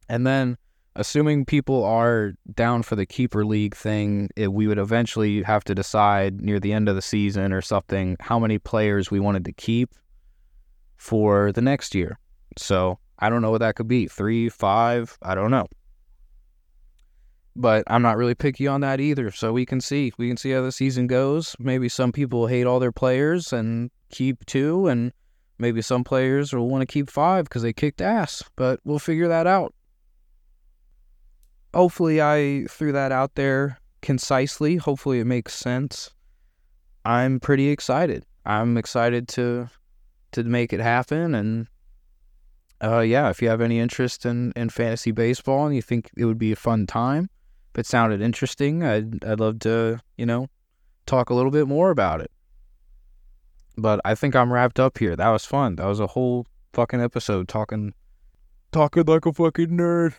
and 0.08 0.25
then 0.25 0.58
assuming 0.95 1.45
people 1.45 1.84
are 1.84 2.34
down 2.54 2.84
for 2.84 2.95
the 2.95 3.06
keeper 3.06 3.45
league 3.45 3.75
thing, 3.75 4.30
it, 4.36 4.52
we 4.54 4.67
would 4.67 4.80
eventually 4.80 5.43
have 5.43 5.63
to 5.65 5.75
decide 5.75 6.41
near 6.41 6.60
the 6.60 6.73
end 6.73 6.89
of 6.89 6.95
the 6.95 7.02
season 7.02 7.54
or 7.54 7.62
something 7.62 8.17
how 8.19 8.39
many 8.39 8.58
players 8.58 9.12
we 9.12 9.19
wanted 9.19 9.45
to 9.45 9.54
keep 9.54 9.91
for 10.97 11.52
the 11.52 11.62
next 11.62 11.95
year. 11.95 12.19
So 12.58 12.99
I 13.19 13.30
don't 13.30 13.41
know 13.41 13.52
what 13.52 13.60
that 13.60 13.75
could 13.75 13.88
be. 13.88 14.08
Three, 14.08 14.49
five, 14.49 15.17
I 15.21 15.36
don't 15.36 15.52
know. 15.52 15.67
But 17.56 17.84
I'm 17.88 18.02
not 18.02 18.17
really 18.17 18.36
picky 18.36 18.67
on 18.67 18.82
that 18.82 18.99
either. 18.99 19.32
So 19.32 19.52
we 19.52 19.65
can 19.65 19.82
see. 19.82 20.13
We 20.17 20.28
can 20.28 20.38
see 20.38 20.52
how 20.52 20.62
the 20.62 20.71
season 20.71 21.08
goes. 21.08 21.56
Maybe 21.60 21.89
some 21.89 22.12
people 22.12 22.47
hate 22.47 22.65
all 22.65 22.80
their 22.80 22.91
players 22.91 23.52
and 23.52 23.91
keep 24.12 24.45
two, 24.45 24.88
and 24.88 25.12
maybe 25.58 25.82
some 25.82 26.04
players 26.04 26.54
will 26.54 26.69
want 26.69 26.82
to 26.82 26.86
keep 26.86 27.10
five 27.10 27.45
because 27.45 27.62
they 27.62 27.73
kicked 27.73 28.02
ass. 28.02 28.43
But 28.56 28.80
we'll 28.86 28.99
figure 28.99 29.28
that 29.28 29.45
out. 29.45 29.73
Hopefully, 31.73 32.21
I 32.21 32.65
threw 32.69 32.91
that 32.91 33.12
out 33.12 33.36
there 33.36 33.79
concisely. 34.01 34.77
Hopefully, 34.77 35.19
it 35.19 35.25
makes 35.25 35.53
sense. 35.53 36.12
I'm 37.05 37.39
pretty 37.39 37.69
excited. 37.69 38.25
I'm 38.45 38.77
excited 38.77 39.27
to 39.29 39.69
to 40.32 40.43
make 40.43 40.73
it 40.73 40.79
happen 40.79 41.34
and 41.34 41.67
uh, 42.82 42.99
yeah, 42.99 43.29
if 43.29 43.41
you 43.41 43.49
have 43.49 43.62
any 43.62 43.79
interest 43.79 44.25
in, 44.25 44.53
in 44.55 44.69
fantasy 44.69 45.12
baseball 45.12 45.65
and 45.65 45.75
you 45.75 45.82
think 45.82 46.10
it 46.15 46.25
would 46.25 46.38
be 46.38 46.51
a 46.51 46.55
fun 46.55 46.88
time, 46.88 47.29
if 47.73 47.79
it 47.79 47.86
sounded 47.86 48.21
interesting, 48.21 48.84
I'd, 48.84 49.23
I'd 49.25 49.39
love 49.39 49.60
to, 49.60 49.99
you 50.17 50.25
know, 50.25 50.47
talk 51.05 51.29
a 51.29 51.34
little 51.34 51.51
bit 51.51 51.67
more 51.67 51.89
about 51.89 52.21
it. 52.21 52.32
But 53.77 53.99
I 54.05 54.15
think 54.15 54.36
I'm 54.36 54.51
wrapped 54.51 54.79
up 54.79 54.97
here. 54.97 55.15
That 55.15 55.29
was 55.29 55.45
fun. 55.45 55.75
That 55.75 55.88
was 55.88 55.99
a 55.99 56.08
whole 56.08 56.47
fucking 56.73 57.01
episode 57.01 57.47
talking, 57.47 57.93
talking 58.71 59.03
like 59.03 59.25
a 59.25 59.34
fucking 59.34 59.69
nerd. 59.69 60.13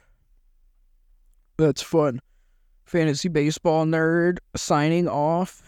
That's 1.61 1.83
fun. 1.83 2.21
Fantasy 2.87 3.29
baseball 3.29 3.85
nerd 3.85 4.39
signing 4.57 5.07
off. 5.07 5.63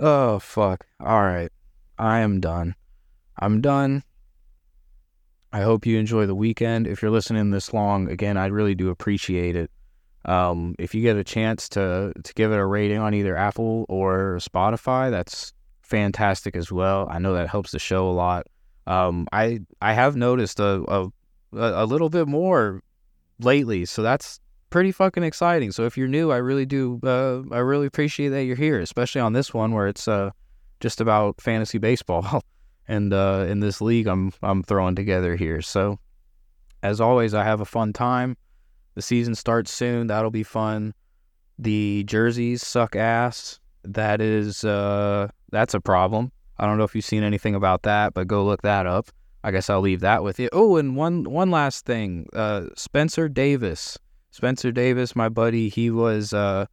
Oh, 0.00 0.40
fuck. 0.40 0.84
All 0.98 1.22
right. 1.22 1.52
I 2.00 2.18
am 2.18 2.40
done. 2.40 2.74
I'm 3.38 3.60
done. 3.60 4.02
I 5.52 5.60
hope 5.60 5.86
you 5.86 6.00
enjoy 6.00 6.26
the 6.26 6.34
weekend. 6.34 6.88
If 6.88 7.00
you're 7.00 7.12
listening 7.12 7.52
this 7.52 7.72
long, 7.72 8.10
again, 8.10 8.36
I 8.36 8.46
really 8.46 8.74
do 8.74 8.90
appreciate 8.90 9.54
it. 9.54 9.70
Um, 10.24 10.74
if 10.80 10.96
you 10.96 11.02
get 11.02 11.16
a 11.16 11.22
chance 11.24 11.68
to 11.70 12.12
to 12.24 12.34
give 12.34 12.50
it 12.50 12.58
a 12.58 12.66
rating 12.66 12.98
on 12.98 13.14
either 13.14 13.36
Apple 13.36 13.86
or 13.88 14.38
Spotify, 14.40 15.12
that's 15.12 15.52
fantastic 15.82 16.56
as 16.56 16.72
well. 16.72 17.06
I 17.08 17.20
know 17.20 17.34
that 17.34 17.48
helps 17.48 17.70
the 17.70 17.78
show 17.78 18.08
a 18.08 18.10
lot. 18.10 18.48
Um, 18.88 19.28
I 19.32 19.60
I 19.80 19.92
have 19.92 20.16
noticed 20.16 20.58
a, 20.58 20.82
a 20.88 21.08
a 21.52 21.86
little 21.86 22.08
bit 22.08 22.26
more 22.26 22.82
lately, 23.38 23.84
so 23.84 24.02
that's 24.02 24.40
pretty 24.70 24.90
fucking 24.90 25.22
exciting. 25.22 25.70
So 25.70 25.84
if 25.84 25.96
you're 25.96 26.08
new, 26.08 26.32
I 26.32 26.38
really 26.38 26.66
do 26.66 26.98
uh, 27.04 27.42
I 27.52 27.58
really 27.58 27.86
appreciate 27.86 28.30
that 28.30 28.44
you're 28.44 28.56
here, 28.56 28.80
especially 28.80 29.20
on 29.20 29.32
this 29.32 29.54
one 29.54 29.72
where 29.72 29.86
it's 29.86 30.08
uh, 30.08 30.30
just 30.80 31.00
about 31.00 31.40
fantasy 31.40 31.78
baseball. 31.78 32.42
and 32.88 33.12
uh, 33.12 33.46
in 33.48 33.60
this 33.60 33.80
league 33.80 34.06
I'm 34.08 34.32
I'm 34.42 34.62
throwing 34.62 34.96
together 34.96 35.36
here. 35.36 35.62
So 35.62 35.98
as 36.82 37.00
always, 37.00 37.32
I 37.34 37.44
have 37.44 37.60
a 37.60 37.64
fun 37.64 37.92
time. 37.92 38.36
The 38.94 39.02
season 39.02 39.34
starts 39.34 39.72
soon. 39.72 40.08
That'll 40.08 40.30
be 40.30 40.42
fun. 40.42 40.92
The 41.58 42.02
jerseys 42.04 42.66
suck 42.66 42.96
ass. 42.96 43.60
That 43.84 44.20
is 44.20 44.64
uh, 44.64 45.28
that's 45.50 45.74
a 45.74 45.80
problem. 45.80 46.32
I 46.58 46.66
don't 46.66 46.78
know 46.78 46.84
if 46.84 46.94
you've 46.94 47.04
seen 47.04 47.22
anything 47.22 47.54
about 47.54 47.82
that, 47.82 48.14
but 48.14 48.26
go 48.26 48.44
look 48.44 48.62
that 48.62 48.86
up. 48.86 49.08
I 49.44 49.50
guess 49.50 49.68
I'll 49.68 49.80
leave 49.80 50.00
that 50.00 50.22
with 50.22 50.38
you. 50.38 50.48
Oh, 50.52 50.76
and 50.76 50.96
one 50.96 51.24
one 51.24 51.50
last 51.50 51.84
thing. 51.84 52.28
Uh, 52.32 52.66
Spencer 52.76 53.28
Davis. 53.28 53.98
Spencer 54.30 54.72
Davis, 54.72 55.14
my 55.14 55.28
buddy, 55.28 55.68
he 55.68 55.90
was 55.90 56.32
uh, 56.32 56.66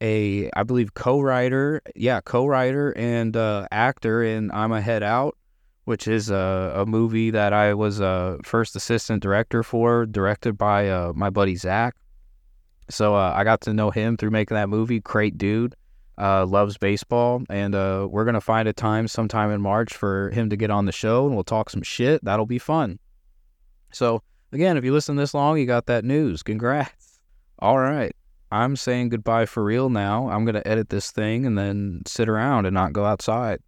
a 0.00 0.50
I 0.56 0.62
believe 0.62 0.94
co-writer, 0.94 1.80
yeah, 1.94 2.20
co-writer 2.20 2.96
and 2.96 3.36
uh, 3.36 3.68
actor 3.70 4.22
in 4.22 4.50
I'm 4.50 4.72
a 4.72 4.80
Head 4.80 5.02
Out 5.02 5.36
which 5.84 6.08
is 6.08 6.30
a, 6.30 6.72
a 6.76 6.86
movie 6.86 7.30
that 7.30 7.52
I 7.52 7.74
was 7.74 8.00
a 8.00 8.38
first 8.42 8.74
assistant 8.74 9.22
director 9.22 9.62
for, 9.62 10.06
directed 10.06 10.56
by 10.56 10.88
uh, 10.88 11.12
my 11.14 11.30
buddy 11.30 11.56
Zach. 11.56 11.94
So 12.90 13.14
uh, 13.14 13.32
I 13.34 13.44
got 13.44 13.60
to 13.62 13.74
know 13.74 13.90
him 13.90 14.16
through 14.16 14.30
making 14.30 14.54
that 14.56 14.68
movie. 14.68 15.00
Great 15.00 15.38
dude, 15.38 15.74
uh, 16.18 16.46
loves 16.46 16.78
baseball, 16.78 17.42
and 17.48 17.74
uh, 17.74 18.06
we're 18.10 18.24
gonna 18.24 18.40
find 18.40 18.68
a 18.68 18.72
time 18.72 19.08
sometime 19.08 19.50
in 19.50 19.60
March 19.60 19.94
for 19.94 20.30
him 20.30 20.50
to 20.50 20.56
get 20.56 20.70
on 20.70 20.86
the 20.86 20.92
show, 20.92 21.26
and 21.26 21.34
we'll 21.34 21.44
talk 21.44 21.70
some 21.70 21.82
shit. 21.82 22.24
That'll 22.24 22.46
be 22.46 22.58
fun. 22.58 22.98
So 23.92 24.22
again, 24.52 24.76
if 24.76 24.84
you 24.84 24.92
listen 24.92 25.16
this 25.16 25.34
long, 25.34 25.58
you 25.58 25.66
got 25.66 25.86
that 25.86 26.04
news. 26.04 26.42
Congrats. 26.42 27.18
All 27.58 27.78
right. 27.78 28.14
I'm 28.50 28.76
saying 28.76 29.08
goodbye 29.08 29.46
for 29.46 29.64
real 29.64 29.90
now. 29.90 30.28
I'm 30.28 30.44
to 30.54 30.66
edit 30.66 30.88
this 30.88 31.10
thing 31.10 31.44
and 31.44 31.58
then 31.58 32.02
sit 32.06 32.28
around 32.28 32.66
and 32.66 32.74
not 32.74 32.92
go 32.92 33.04
outside. 33.04 33.60